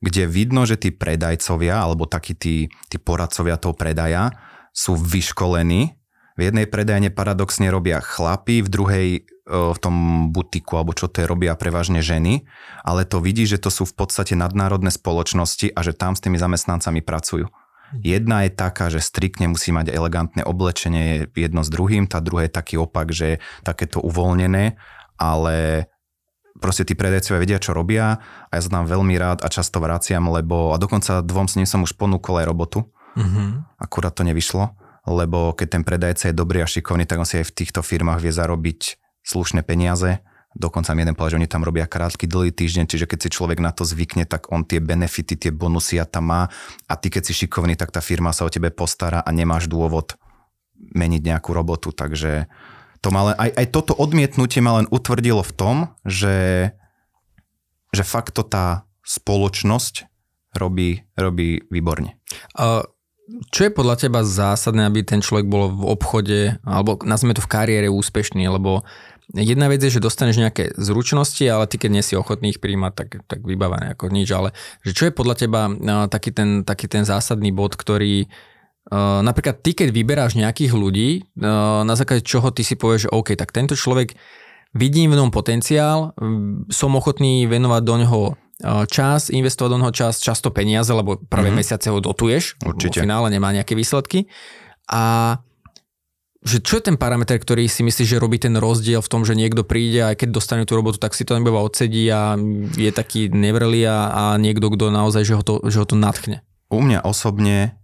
[0.00, 4.32] kde vidno, že tí predajcovia alebo takí tí, tí poradcovia toho predaja
[4.76, 5.96] sú vyškolení.
[6.36, 11.24] V jednej predajne paradoxne robia chlapy, v druhej e, v tom butiku, alebo čo to
[11.24, 12.44] je, robia prevažne ženy,
[12.84, 16.36] ale to vidí, že to sú v podstate nadnárodné spoločnosti a že tam s tými
[16.36, 17.48] zamestnancami pracujú.
[18.04, 22.52] Jedna je taká, že striktne musí mať elegantné oblečenie jedno s druhým, tá druhá je
[22.52, 24.76] taký opak, že takéto uvoľnené,
[25.16, 25.86] ale
[26.58, 30.26] proste tí predajcovia vedia, čo robia a ja sa tam veľmi rád a často vraciam,
[30.28, 32.78] lebo a dokonca dvom s ním som už ponúkol aj robotu.
[33.16, 33.80] Mm-hmm.
[33.80, 34.76] Akurát to nevyšlo,
[35.08, 38.20] lebo keď ten predajca je dobrý a šikovný, tak on si aj v týchto firmách
[38.20, 38.80] vie zarobiť
[39.24, 40.20] slušné peniaze.
[40.56, 43.60] Dokonca mi jeden povedal, že oni tam robia krátky dlhý týždeň, čiže keď si človek
[43.60, 46.48] na to zvykne, tak on tie benefity, tie bonusy a tam má
[46.88, 50.16] a ty keď si šikovný, tak tá firma sa o tebe postará a nemáš dôvod
[50.76, 52.48] meniť nejakú robotu, takže
[53.06, 56.74] to ma len, aj, aj toto odmietnutie ma len utvrdilo v tom, že,
[57.94, 60.10] že fakt to tá spoločnosť
[60.58, 62.18] robí, robí výborne.
[62.58, 62.82] Uh,
[63.54, 67.52] čo je podľa teba zásadné, aby ten človek bol v obchode, alebo nazvime to v
[67.54, 68.82] kariére úspešný, lebo
[69.30, 72.92] jedna vec je, že dostaneš nejaké zručnosti, ale ty keď nie si ochotný ich príjmať,
[72.98, 74.50] tak, tak vybavené ako nič, ale
[74.82, 78.26] že čo je podľa teba uh, taký ten, taký ten zásadný bod, ktorý
[78.86, 81.10] Uh, napríklad ty, keď vyberáš nejakých ľudí,
[81.42, 84.14] uh, na základe čoho ty si povieš, že OK, tak tento človek
[84.76, 86.12] vidím v ňom potenciál,
[86.68, 88.20] som ochotný venovať do neho
[88.88, 91.60] čas, investovať do neho čas, často peniaze, lebo prvé mm-hmm.
[91.60, 93.00] mesiace ho dotuješ, Určite.
[93.00, 94.28] v finále nemá nejaké výsledky.
[94.88, 95.36] A
[96.46, 99.34] že čo je ten parameter, ktorý si myslíš, že robí ten rozdiel v tom, že
[99.34, 102.38] niekto príde a keď dostane tú robotu, tak si to nebeva odsedí a
[102.78, 106.46] je taký nevrlý a, a niekto, kto naozaj, že ho to, že ho to nadchne?
[106.70, 107.74] U mňa osobne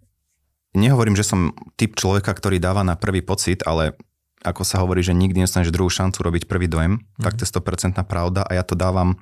[0.77, 3.97] nehovorím, že som typ človeka, ktorý dáva na prvý pocit, ale
[4.43, 7.23] ako sa hovorí, že nikdy nestaneš druhú šancu robiť prvý dojem, mm.
[7.23, 9.15] tak to je 100% pravda a ja to dávam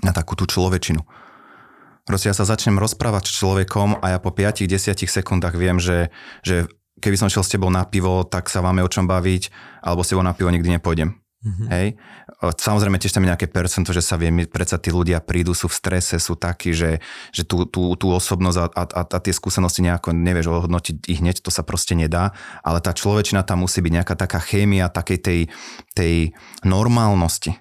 [0.00, 1.04] na takú tú človečinu.
[2.08, 6.08] Proste ja sa začnem rozprávať s človekom a ja po 5-10 sekundách viem, že,
[6.40, 6.64] že
[7.04, 9.52] keby som šiel s tebou na pivo, tak sa máme o čom baviť,
[9.84, 11.12] alebo s tebou na pivo nikdy nepôjdem.
[11.38, 11.68] Mm-hmm.
[11.70, 11.88] Hej?
[12.42, 15.78] Samozrejme tiež tam je nejaké percento, že sa vie, predsa tí ľudia prídu, sú v
[15.78, 16.98] strese, sú takí, že,
[17.30, 21.38] že tú, tú, tú osobnosť a, a, a, tie skúsenosti nejako nevieš ohodnotiť ich hneď,
[21.38, 22.34] to sa proste nedá,
[22.66, 25.40] ale tá človečina tam musí byť nejaká taká chémia takej tej,
[25.94, 26.14] tej
[26.66, 27.54] normálnosti.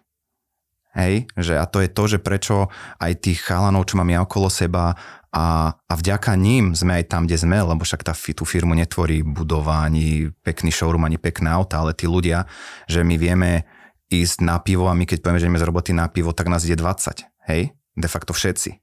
[0.98, 4.50] Hej, že a to je to, že prečo aj tých chalanov, čo mám ja okolo
[4.50, 4.98] seba
[5.30, 9.22] a, a vďaka ním sme aj tam, kde sme, lebo však tá, tú firmu netvorí
[9.22, 12.50] budova, ani pekný showroom, ani pekné auta, ale tí ľudia,
[12.90, 13.70] že my vieme
[14.10, 16.66] ísť na pivo a my keď povieme, že ideme z roboty na pivo, tak nás
[16.66, 17.78] ide 20, hej?
[17.94, 18.82] De facto všetci.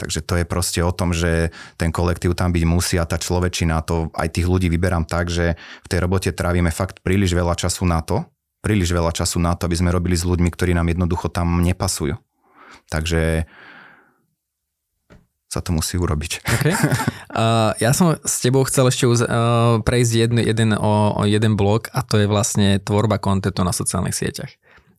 [0.00, 3.84] Takže to je proste o tom, že ten kolektív tam byť musí a tá človečina,
[3.84, 7.84] to aj tých ľudí vyberám tak, že v tej robote trávime fakt príliš veľa času
[7.84, 8.24] na to,
[8.60, 12.16] príliš veľa času na to, aby sme robili s ľuďmi, ktorí nám jednoducho tam nepasujú.
[12.92, 13.48] Takže
[15.50, 16.32] sa to musí urobiť.
[16.46, 16.74] Okay.
[17.30, 21.54] Uh, ja som s tebou chcel ešte uz, uh, prejsť jeden, jeden, o, o jeden
[21.54, 24.50] blok a to je vlastne tvorba kontentu na sociálnych sieťach.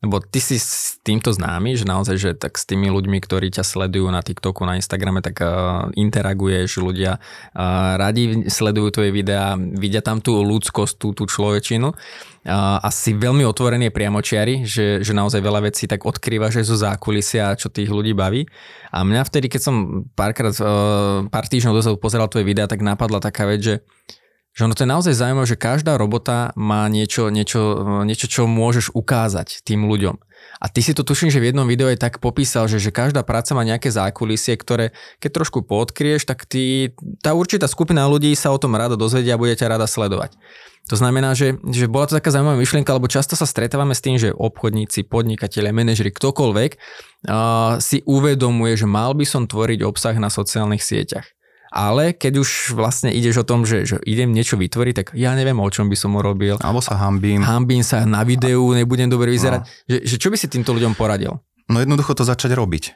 [0.02, 3.62] Lebo ty si s týmto známy, že naozaj, že tak s tými ľuďmi, ktorí ťa
[3.62, 10.02] sledujú na TikToku, na Instagrame, tak uh, interaguješ, ľudia uh, radi sledujú tvoje videá, vidia
[10.02, 11.94] tam tú ľudskosť, tú, tú človečinu
[12.42, 17.54] a si veľmi otvorený priamočiari, že, že naozaj veľa vecí tak odkrýva, že zo zákulisia,
[17.54, 18.50] čo tých ľudí baví.
[18.90, 19.74] A mňa vtedy, keď som
[20.18, 23.74] párkrát, uh, pár týždňov dozadu pozeral tvoje videá, tak napadla taká vec, že
[24.52, 28.92] že ono to je naozaj zaujímavé, že každá robota má niečo, niečo, niečo, čo môžeš
[28.92, 30.20] ukázať tým ľuďom.
[30.60, 33.24] A ty si to tuším, že v jednom videu aj tak popísal, že, že každá
[33.24, 36.92] práca má nejaké zákulisie, ktoré keď trošku podkrieš, tak ty,
[37.24, 40.36] tá určitá skupina ľudí sa o tom rada dozvedia a bude ťa rada sledovať.
[40.90, 44.18] To znamená, že, že bola to taká zaujímavá myšlienka, lebo často sa stretávame s tým,
[44.18, 50.26] že obchodníci, podnikatelia, manažeri, ktokoľvek uh, si uvedomuje, že mal by som tvoriť obsah na
[50.26, 51.24] sociálnych sieťach
[51.72, 55.56] ale keď už vlastne ideš o tom, že, že idem niečo vytvoriť, tak ja neviem,
[55.56, 56.60] o čom by som robil.
[56.60, 57.40] Alebo sa hambím.
[57.40, 59.64] Hambím sa na videu, nebudem dobre vyzerať.
[59.64, 59.68] No.
[59.88, 61.40] Že, že čo by si týmto ľuďom poradil?
[61.72, 62.92] No jednoducho to začať robiť.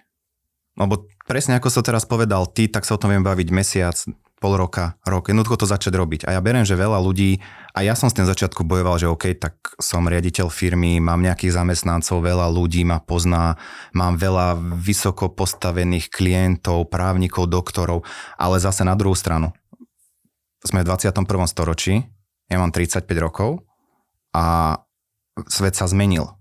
[0.77, 3.97] Lebo presne ako som teraz povedal ty, tak sa o tom viem baviť mesiac,
[4.37, 6.21] pol roka, rok, jednoducho to začať robiť.
[6.29, 7.41] A ja beriem, že veľa ľudí,
[7.73, 11.57] a ja som z ten začiatku bojoval, že OK, tak som riaditeľ firmy, mám nejakých
[11.57, 13.57] zamestnancov, veľa ľudí ma pozná,
[13.97, 18.05] mám veľa vysoko postavených klientov, právnikov, doktorov,
[18.37, 19.57] ale zase na druhú stranu.
[20.61, 21.25] sme v 21.
[21.49, 22.05] storočí,
[22.53, 23.65] ja mám 35 rokov
[24.37, 24.77] a
[25.49, 26.36] svet sa zmenil.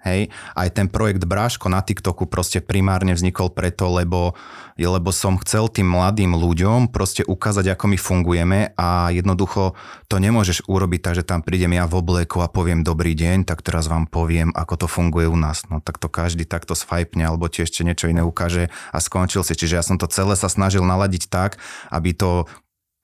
[0.00, 4.32] Hej, aj ten projekt Bráško na TikToku proste primárne vznikol preto, lebo,
[4.80, 9.76] lebo som chcel tým mladým ľuďom proste ukázať, ako my fungujeme a jednoducho
[10.08, 13.60] to nemôžeš urobiť tak, že tam prídem ja v obleku a poviem dobrý deň, tak
[13.60, 15.68] teraz vám poviem, ako to funguje u nás.
[15.68, 19.52] No tak to každý takto sfajpne alebo ti ešte niečo iné ukáže a skončil si.
[19.52, 21.60] Čiže ja som to celé sa snažil naladiť tak,
[21.92, 22.48] aby to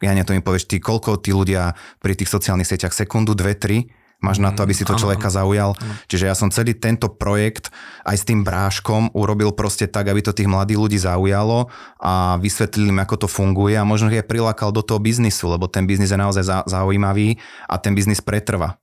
[0.01, 1.73] ja to mi povieš, ty, koľko tí ľudia
[2.05, 3.89] pri tých sociálnych sieťach, sekundu, dve, tri,
[4.21, 5.77] máš na to, aby si to človeka zaujal.
[6.09, 7.69] Čiže ja som celý tento projekt
[8.03, 11.69] aj s tým bráškom urobil proste tak, aby to tých mladých ľudí zaujalo
[12.01, 15.69] a vysvetlili im, ako to funguje a možno ich aj prilákal do toho biznisu, lebo
[15.69, 17.37] ten biznis je naozaj zaujímavý
[17.69, 18.81] a ten biznis pretrva.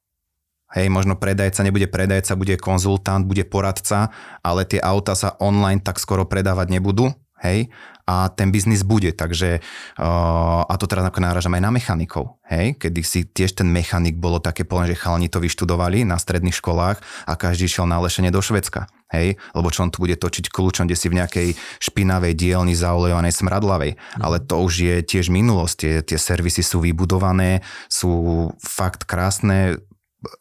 [0.74, 4.10] Hej, možno predajca nebude predajca, bude konzultant, bude poradca,
[4.42, 7.14] ale tie auta sa online tak skoro predávať nebudú,
[7.46, 7.70] hej,
[8.04, 12.76] a ten biznis bude, takže uh, a to teraz ako náražam aj na mechanikov, hej,
[12.76, 17.00] kedy si tiež ten mechanik bolo také povedané, že chalani to vyštudovali na stredných školách
[17.24, 20.84] a každý šiel na lešenie do Švedska, hej, lebo čo on tu bude točiť kľúčom,
[20.84, 21.48] kde si v nejakej
[21.80, 24.20] špinavej dielni zaolejovanej smradlavej, mm.
[24.20, 29.80] ale to už je tiež minulosť, tie, tie servisy sú vybudované, sú fakt krásne,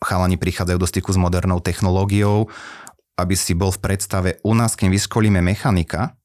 [0.02, 2.50] chalani prichádzajú do styku s modernou technológiou,
[3.18, 6.18] aby si bol v predstave, u nás, keď vyškolíme mechanika,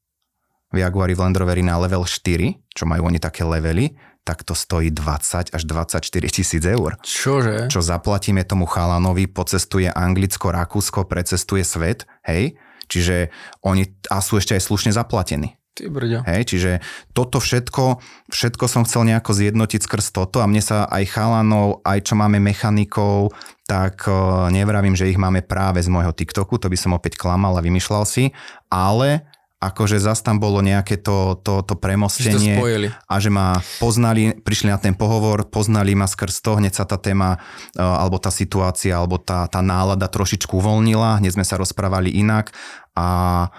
[0.72, 3.96] v Jaguari v Land Roveri na level 4, čo majú oni také levely,
[4.28, 7.00] tak to stojí 20 až 24 tisíc eur.
[7.00, 7.72] Čože?
[7.72, 12.60] Čo zaplatíme tomu chalanovi, pocestuje Anglicko, Rakúsko, precestuje svet, hej?
[12.92, 13.32] Čiže
[13.64, 15.56] oni a sú ešte aj slušne zaplatení.
[15.78, 16.26] Ty brďo.
[16.26, 16.72] Hej, čiže
[17.14, 18.02] toto všetko,
[18.34, 22.42] všetko som chcel nejako zjednotiť skrz toto a mne sa aj chalanov, aj čo máme
[22.42, 23.30] mechanikov,
[23.70, 27.54] tak uh, nevravím, že ich máme práve z môjho TikToku, to by som opäť klamal
[27.54, 28.34] a vymýšľal si,
[28.66, 34.38] ale akože zas tam bolo nejaké to, to, to premostenie to a že ma poznali,
[34.38, 37.42] prišli na ten pohovor, poznali ma skrz to, hneď sa tá téma
[37.74, 42.54] e, alebo tá situácia, alebo tá, tá nálada trošičku uvoľnila, hneď sme sa rozprávali inak
[42.94, 43.50] a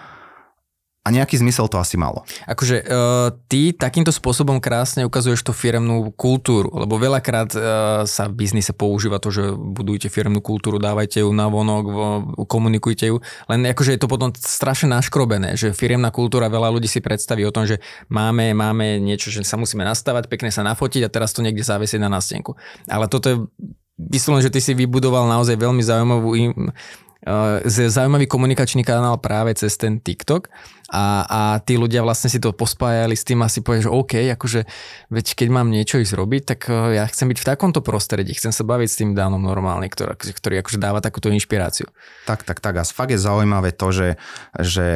[1.09, 2.21] a nejaký zmysel to asi malo.
[2.45, 7.61] Akože uh, ty takýmto spôsobom krásne ukazuješ tú firemnú kultúru, lebo veľakrát uh,
[8.05, 11.85] sa v biznise používa to, že budujte firemnú kultúru, dávajte ju na vonok,
[12.45, 13.17] komunikujte ju,
[13.49, 17.55] len akože je to potom strašne naškrobené, že firemná kultúra, veľa ľudí si predstaví o
[17.55, 17.81] tom, že
[18.13, 21.97] máme, máme niečo, že sa musíme nastavať, pekne sa nafotiť a teraz to niekde závesiť
[21.97, 22.53] na nástenku.
[22.85, 23.37] Ale toto je
[23.97, 26.31] vyslovene, že ty si vybudoval naozaj veľmi zaujímavú
[27.67, 30.49] zaujímavý komunikačný kanál práve cez ten TikTok.
[30.89, 34.13] A, a tí ľudia vlastne si to pospájali s tým a si povedali, že OK,
[34.33, 34.61] akože
[35.13, 38.49] veď keď mám niečo ísť robiť, tak e, ja chcem byť v takomto prostredí, chcem
[38.49, 41.85] sa baviť s tým dánom normálne, ktorý, ktorý akože dáva takúto inšpiráciu.
[42.25, 42.81] Tak, tak, tak.
[42.81, 44.09] A fakt je zaujímavé to, že,
[44.57, 44.87] že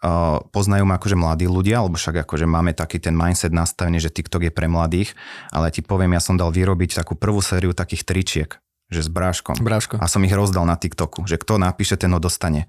[0.00, 4.14] uh, poznajú ma akože mladí ľudia, alebo však akože máme taký ten mindset nastavený, že
[4.14, 5.12] TikTok je pre mladých,
[5.52, 8.50] ale ti poviem, ja som dal vyrobiť takú prvú sériu takých tričiek,
[8.88, 9.60] že s bráškom.
[9.60, 10.00] Bráško.
[10.00, 12.68] A som ich rozdal na TikToku, že kto napíše, ten ho dostane.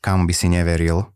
[0.00, 1.12] Kam by si neveril,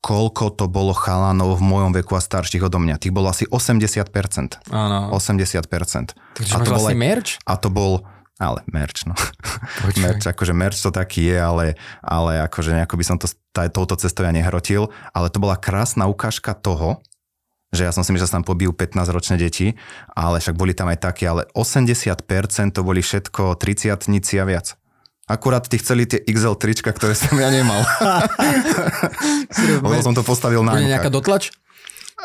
[0.00, 3.00] koľko to bolo chalanov v mojom veku a starších odo mňa.
[3.00, 4.72] Tých bolo asi 80%.
[4.72, 5.12] Áno.
[5.12, 6.16] 80%.
[6.36, 7.30] Takže a to bol vlastne aj, merch?
[7.44, 7.92] A to bol,
[8.40, 9.16] ale merch, no.
[10.04, 11.66] merch, akože merch to taký je, ale,
[12.00, 16.08] ale akože nejako by som to taj, touto cestou ja nehrotil, ale to bola krásna
[16.08, 17.04] ukážka toho,
[17.70, 19.78] že ja som si myslel, že sa tam pobijú 15-ročné deti,
[20.14, 22.18] ale však boli tam aj také, ale 80%
[22.74, 23.94] to boli všetko 30
[24.42, 24.74] a viac.
[25.30, 27.86] Akurát ty chceli tie XL trička, ktoré som ja nemal.
[29.86, 31.54] Lebo som to postavil na Bude nejaká dotlač?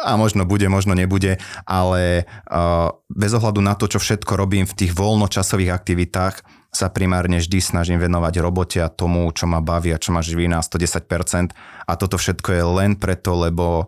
[0.02, 4.76] A možno bude, možno nebude, ale uh, bez ohľadu na to, čo všetko robím v
[4.76, 6.36] tých voľnočasových aktivitách,
[6.76, 10.52] sa primárne vždy snažím venovať robote a tomu, čo ma baví a čo ma živí
[10.52, 11.56] na 110%.
[11.88, 13.88] A toto všetko je len preto, lebo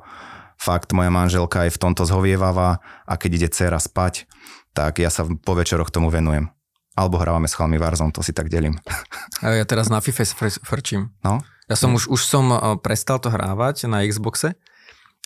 [0.57, 4.25] fakt moja manželka je v tomto zhovievava a keď ide dcera spať,
[4.73, 6.49] tak ja sa po večeroch tomu venujem.
[6.97, 8.81] Alebo hrávame s chalmi Warzone, to si tak delím.
[9.45, 11.13] Ja teraz na FIFA fr- frčím.
[11.21, 11.45] No?
[11.69, 14.57] Ja som už, už som eh, prestal to hrávať na Xboxe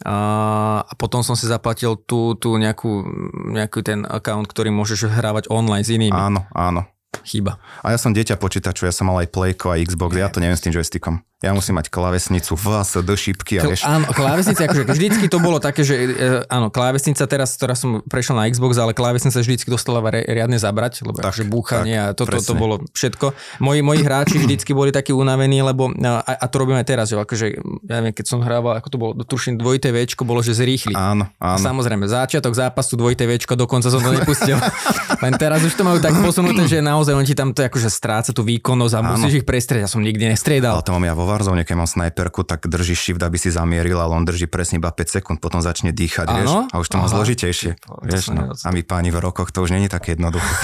[0.02, 3.06] a, potom som si zaplatil tú, tú nejakú,
[3.54, 6.16] nejaký ten account, ktorý môžeš hrávať online s inými.
[6.16, 6.90] Áno, áno.
[7.22, 7.62] Chyba.
[7.86, 10.58] A ja som dieťa počítaču, ja som mal aj Playko a Xbox, ja to neviem
[10.58, 11.22] s tým joystickom.
[11.42, 13.82] Ja musím mať klávesnicu, vás do šípky a vieš.
[13.82, 16.08] Áno, klávesnica, akože vždycky to bolo také, že e,
[16.46, 21.18] áno, klávesnica teraz, teraz som prešiel na Xbox, ale klávesnica vždycky dostala riadne zabrať, lebo
[21.18, 23.34] tak, akože búchanie tak, a toto to, to bolo všetko.
[23.58, 27.58] Moji, moji hráči vždycky boli takí unavení, lebo a, a to robíme teraz, že akože,
[27.90, 30.94] ja neviem, keď som hrával, ako to bolo, tuším, dvojité Včko bolo, že zrýchli.
[30.94, 31.58] Áno, áno.
[31.58, 34.62] Samozrejme, začiatok zápasu dvojité Včko, dokonca som to nepustil.
[35.26, 38.30] Len teraz už to majú tak posunuté, že naozaj on ti tam to akože stráca
[38.30, 39.86] tú výkonnosť a musíš ich prestrieť.
[39.86, 40.78] Ja som nikdy nestriedal.
[40.78, 43.96] Ale to mám ja vo Warzone, keď mám snajperku, tak drží shift, aby si zamieril,
[43.96, 47.08] ale on drží presne iba 5 sekúnd, potom začne dýchať, vieš, a už to má
[47.08, 47.16] Aha.
[47.16, 47.80] zložitejšie.
[47.80, 48.52] Ty vole, to Vieš, no.
[48.52, 50.52] A my páni v rokoch, to už není také jednoduché.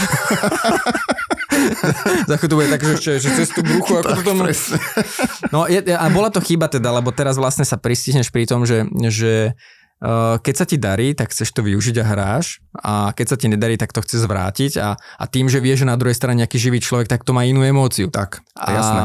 [2.30, 4.46] Za chvíľu bude tak, že, že cez tú bruchu, ako to tomu...
[5.50, 8.86] No je, a bola to chyba teda, lebo teraz vlastne sa pristihneš pri tom, že,
[9.10, 9.58] že
[10.02, 13.48] uh, keď sa ti darí, tak chceš to využiť a hráš a keď sa ti
[13.50, 16.58] nedarí, tak to chceš zvrátiť a, a tým, že vieš, že na druhej strane nejaký
[16.62, 18.14] živý človek, tak to má inú emóciu.
[18.14, 19.02] Tak, A, jasné.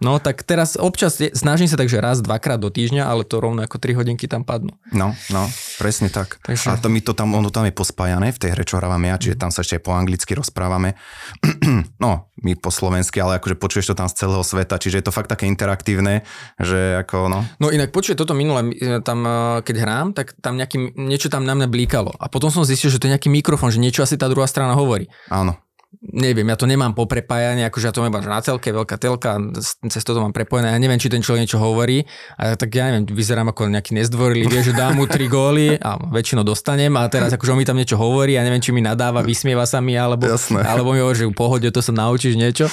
[0.00, 3.60] No tak teraz občas snažím sa tak, že raz, dvakrát do týždňa, ale to rovno
[3.60, 4.72] ako 3 hodinky tam padnú.
[4.96, 5.42] No, no,
[5.76, 6.40] presne tak.
[6.40, 9.00] Takže- A to my to tam, ono tam je pospájané v tej hre, čo hrávam
[9.04, 10.96] ja, čiže tam sa ešte aj po anglicky rozprávame.
[12.04, 15.12] no, my po slovensky, ale akože počuješ to tam z celého sveta, čiže je to
[15.12, 16.24] fakt také interaktívne,
[16.56, 20.56] že ako, no, No inak počuje toto minule, e, tam e, keď hrám, tak tam
[20.56, 22.16] nejaký, niečo tam na mňa blíkalo.
[22.16, 24.72] A potom som zistil, že to je nejaký mikrofón, že niečo asi tá druhá strana
[24.72, 25.12] hovorí.
[25.28, 25.60] áno.
[26.00, 29.42] Neviem, ja to nemám poprepájanie, akože ja to mám na telke, veľká telka,
[29.90, 32.06] cez toto mám prepojené, ja neviem, či ten človek niečo hovorí,
[32.38, 35.98] a tak ja neviem, vyzerám ako nejaký nezdvorilý, vie, že dám mu tri góly a
[35.98, 39.26] väčšinou dostanem a teraz akože on mi tam niečo hovorí, ja neviem, či mi nadáva,
[39.26, 40.62] vysmieva sa mi, alebo, Jasné.
[40.62, 42.70] alebo mi hovorí, že v pohode, to sa naučíš niečo.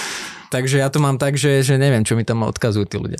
[0.48, 3.20] Takže ja to mám tak, že, že neviem, čo mi tam odkazujú tí ľudia.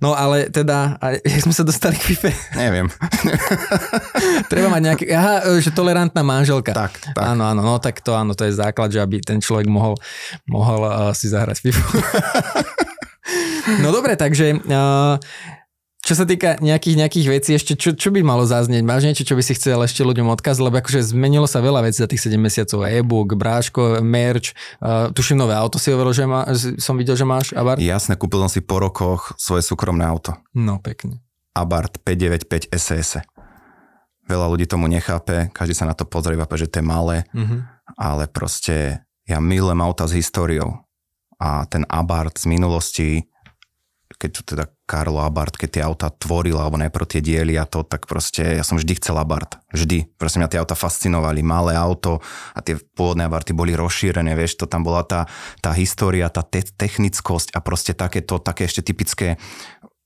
[0.00, 2.88] No ale teda, a jak sme sa dostali k FIFA, Neviem.
[4.52, 6.72] treba mať nejaký, aha, že tolerantná manželka.
[6.72, 7.20] Tak, tak.
[7.20, 10.00] Áno, áno, no tak to áno, to je základ, že aby ten človek mohol,
[10.48, 11.84] mohol uh, si zahrať FIFA.
[13.84, 15.20] no dobre, takže uh,
[16.00, 18.82] čo sa týka nejakých, nejakých vecí, ešte čo, čo by malo zaznieť?
[18.82, 20.62] Máš niečo, čo by si chcel ešte ľuďom odkázať?
[20.64, 22.88] Lebo akože zmenilo sa veľa vecí za tých 7 mesiacov.
[22.88, 26.48] E-book, bráško, merch, uh, tuším nové auto si hovoril, že má,
[26.80, 27.76] som videl, že máš, Abar?
[27.76, 30.34] Jasné, kúpil som si po rokoch svoje súkromné auto.
[30.56, 31.20] No, pekne.
[31.52, 33.20] Abarth 595 SS.
[34.24, 37.66] Veľa ľudí tomu nechápe, každý sa na to pozrie, že to je malé, Mhm.
[37.98, 40.80] ale proste ja milujem auta s históriou.
[41.40, 43.08] A ten Abarth z minulosti,
[44.20, 47.80] keď tu teda Karlo Abarth, keď tie auta tvoril, alebo najprv tie diely a to,
[47.80, 49.56] tak proste ja som vždy chcel Abarth.
[49.72, 50.12] Vždy.
[50.20, 51.40] Proste mňa tie auta fascinovali.
[51.40, 52.20] Malé auto
[52.52, 55.24] a tie pôvodné Abarthy boli rozšírené, vieš, to tam bola tá,
[55.64, 59.40] tá história, tá te- technickosť a proste takéto, také ešte typické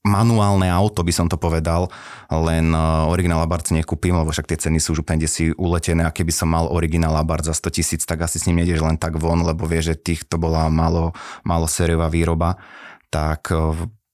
[0.05, 1.89] manuálne auto, by som to povedal,
[2.29, 6.13] len uh, originál Abarth nekúpim, lebo však tie ceny sú už úplne si uletené a
[6.13, 9.17] keby som mal originál Abarth za 100 tisíc, tak asi s ním nejdeš len tak
[9.17, 12.61] von, lebo vieš, že tých to bola malo, malo sériová výroba,
[13.09, 13.73] tak uh,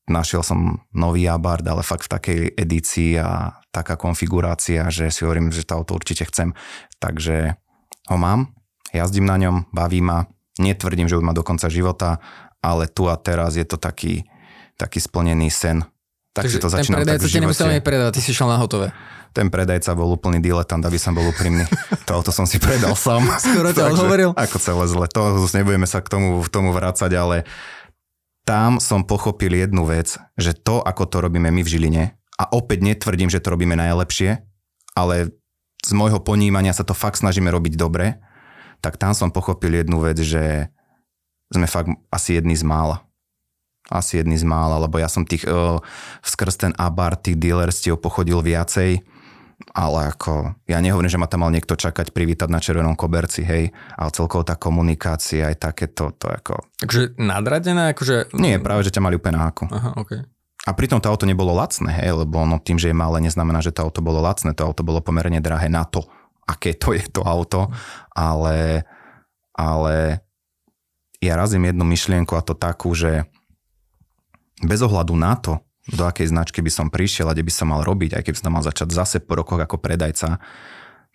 [0.10, 5.54] našiel som nový Abarth, ale fakt v takej edícii a taká konfigurácia, že si hovorím,
[5.54, 6.58] že to auto určite chcem.
[6.98, 7.56] Takže
[8.10, 8.52] ho mám,
[8.92, 10.28] jazdím na ňom, baví ma,
[10.60, 12.20] netvrdím, že už má do konca života,
[12.62, 14.28] ale tu a teraz je to taký,
[14.78, 15.82] taký splnený sen.
[16.32, 18.48] Tak si to ten začínam tak predajca v ti nemusel ani predávať, ty si šiel
[18.48, 18.96] na hotové.
[19.32, 21.64] Ten predajca bol úplný diletant, aby som bol úprimný.
[22.08, 23.24] To auto som si predal sám.
[23.40, 24.30] Skoro ťa Takže odhovoril.
[24.36, 25.06] Ako celé zle.
[25.16, 27.48] To nebudeme sa k tomu, k tomu vrácať, ale
[28.52, 32.04] tam som pochopil jednu vec, že to, ako to robíme my v Žiline,
[32.36, 34.44] a opäť netvrdím, že to robíme najlepšie,
[34.92, 35.32] ale
[35.80, 38.20] z môjho ponímania sa to fakt snažíme robiť dobre,
[38.84, 40.68] tak tam som pochopil jednu vec, že
[41.54, 43.06] sme fakt asi jedni z mála.
[43.88, 45.80] Asi jedni z mála, lebo ja som tých uh,
[46.26, 49.00] skrz ten abar, tých dealerstiev pochodil viacej,
[49.72, 53.70] ale ako, ja nehovorím, že ma tam mal niekto čakať, privítať na červenom koberci, hej,
[53.96, 56.60] ale celkovo tá komunikácia aj takéto, to ako...
[56.82, 58.34] Akože nadradené, akože...
[58.36, 59.70] Nie, práve, že ťa mali úplne na haku.
[59.70, 60.26] Aha, okay.
[60.62, 63.74] A pritom to auto nebolo lacné, hej, lebo ono tým, že je malé, neznamená, že
[63.74, 64.54] to auto bolo lacné.
[64.54, 66.06] To auto bolo pomerne drahé na to,
[66.46, 67.74] aké to je to auto,
[68.14, 68.86] ale,
[69.58, 70.22] ale
[71.18, 73.26] ja razím jednu myšlienku a to takú, že
[74.62, 75.58] bez ohľadu na to,
[75.92, 78.52] do akej značky by som prišiel a kde by som mal robiť, aj keby som
[78.56, 80.40] mal začať zase po rokoch ako predajca,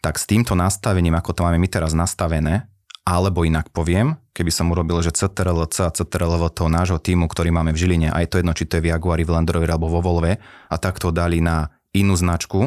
[0.04, 2.68] tak s týmto nastavením, ako to máme my teraz nastavené,
[3.06, 7.70] alebo inak poviem, keby som urobil, že CTRL-C a CTRL toho nášho týmu, ktorý máme
[7.70, 10.02] v Žiline, aj to jedno, či to je v Jaguari, v Land Rover alebo vo
[10.02, 12.66] Volve, a tak to dali na inú značku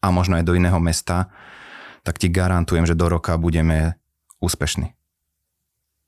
[0.00, 1.28] a možno aj do iného mesta,
[2.06, 3.98] tak ti garantujem, že do roka budeme
[4.38, 4.94] úspešní.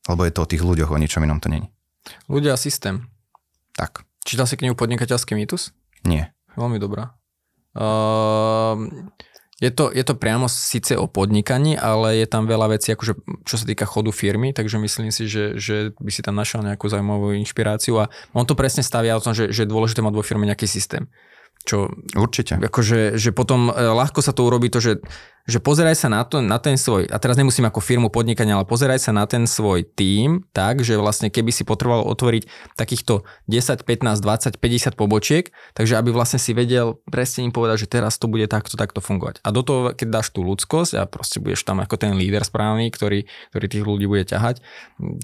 [0.07, 1.71] Lebo je to o tých ľuďoch, o ničom inom to není.
[2.29, 3.09] Ľudia a systém.
[3.75, 5.77] Tak, Čítal si knihu Podnikateľský mýtus?
[6.09, 6.25] nie.
[6.55, 7.19] Veľmi dobrá.
[7.75, 9.11] Uh,
[9.59, 13.55] je, to, je to priamo síce o podnikaní, ale je tam veľa vecí, akože, čo
[13.59, 17.35] sa týka chodu firmy, takže myslím si, že, že by si tam našiel nejakú zaujímavú
[17.35, 20.47] inšpiráciu a on to presne stavia o tom, že, že je dôležité mať vo firme
[20.47, 21.11] nejaký systém.
[21.65, 22.61] Čo Určite.
[22.61, 25.01] akože, že potom e, ľahko sa to urobí to, že
[25.45, 28.65] že pozeraj sa na, to, na ten svoj, a teraz nemusím ako firmu podnikania, ale
[28.65, 32.49] pozeraj sa na ten svoj tím tak, že vlastne keby si potreboval otvoriť
[32.81, 38.01] takýchto 10, 15, 20, 50 pobočiek, takže aby vlastne si vedel presne im povedať, že
[38.01, 39.45] teraz to bude takto, takto fungovať.
[39.45, 42.89] A do toho, keď dáš tú ľudskosť a proste budeš tam ako ten líder správny,
[42.89, 44.65] ktorý, ktorý tých ľudí bude ťahať,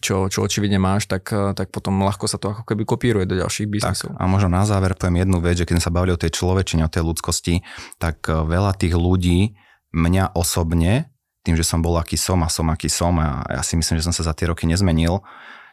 [0.05, 3.69] čo, čo očividne máš, tak, tak potom ľahko sa to ako keby kopíruje do ďalších
[3.73, 4.13] biznisov.
[4.13, 6.37] Tak, a možno na záver poviem jednu vec, že keď sme sa bavili o tej
[6.37, 7.65] človečine, o tej ľudskosti,
[7.97, 9.57] tak eh, veľa tých ľudí
[9.91, 11.11] mňa osobne,
[11.43, 14.07] tým, že som bol aký som a som aký som a ja si myslím, že
[14.07, 15.25] som sa za tie roky nezmenil,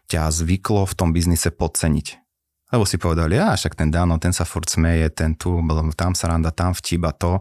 [0.07, 2.23] ťa zvyklo v tom biznise podceniť.
[2.67, 5.55] Lebo si povedali, ja však ten Dano, ten sa furt smeje, ten tu,
[5.95, 7.39] tam sa randa, tam vtíba to.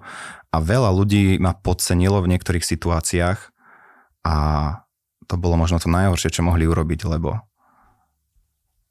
[0.54, 3.38] A veľa ľudí ma podcenilo v niektorých situáciách
[4.22, 4.36] a
[5.26, 7.42] to bolo možno to najhoršie, čo mohli urobiť, lebo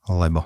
[0.09, 0.45] lebo.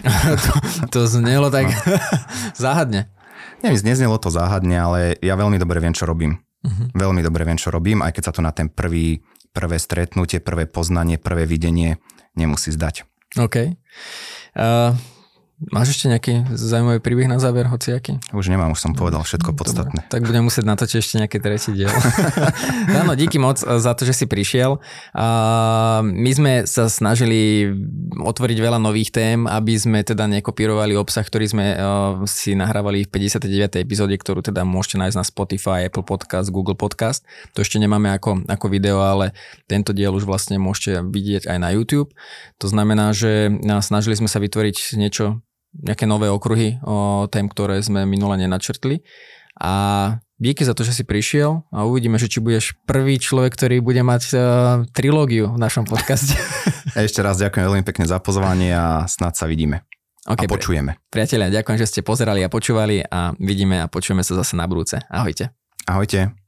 [0.44, 0.52] to,
[0.88, 1.76] to znelo tak no.
[2.64, 3.12] záhadne.
[3.60, 6.40] Neviem, neznelo to záhadne, ale ja veľmi dobre viem, čo robím.
[6.60, 6.92] Uh-huh.
[6.92, 10.68] Veľmi dobre viem, čo robím, aj keď sa to na ten prvý, prvé stretnutie, prvé
[10.68, 11.96] poznanie, prvé videnie
[12.36, 13.08] nemusí zdať.
[13.38, 13.56] OK.
[14.54, 14.92] Uh,
[15.68, 18.16] Máš ešte nejaký zaujímavý príbeh na záver, hociaký?
[18.32, 20.08] Už nemám, už som povedal všetko podstatné.
[20.08, 21.92] Dobre, tak budem musieť natočiť ešte nejaký tretí diel.
[23.04, 24.80] Áno, díky moc za to, že si prišiel.
[26.00, 27.68] My sme sa snažili
[28.16, 31.76] otvoriť veľa nových tém, aby sme teda nekopírovali obsah, ktorý sme
[32.24, 33.84] si nahrávali v 59.
[33.84, 37.20] epizóde, ktorú teda môžete nájsť na Spotify, Apple Podcast, Google Podcast.
[37.52, 39.36] To ešte nemáme ako, ako video, ale
[39.68, 42.16] tento diel už vlastne môžete vidieť aj na YouTube.
[42.64, 43.52] To znamená, že
[43.84, 45.44] snažili sme sa vytvoriť niečo
[45.74, 49.02] nejaké nové okruhy o tém, ktoré sme minule nenačrtli.
[49.60, 49.72] A
[50.40, 54.00] díky za to, že si prišiel a uvidíme, že či budeš prvý človek, ktorý bude
[54.00, 54.40] mať uh,
[54.96, 56.38] trilógiu v našom podcaste.
[56.96, 59.84] Ešte raz ďakujem veľmi pekne za pozvanie a snad sa vidíme.
[60.24, 61.00] Okay, a počujeme.
[61.08, 65.00] Priatelia, ďakujem, že ste pozerali a počúvali a vidíme a počujeme sa zase na budúce.
[65.08, 65.52] Ahojte.
[65.88, 66.39] Ahojte.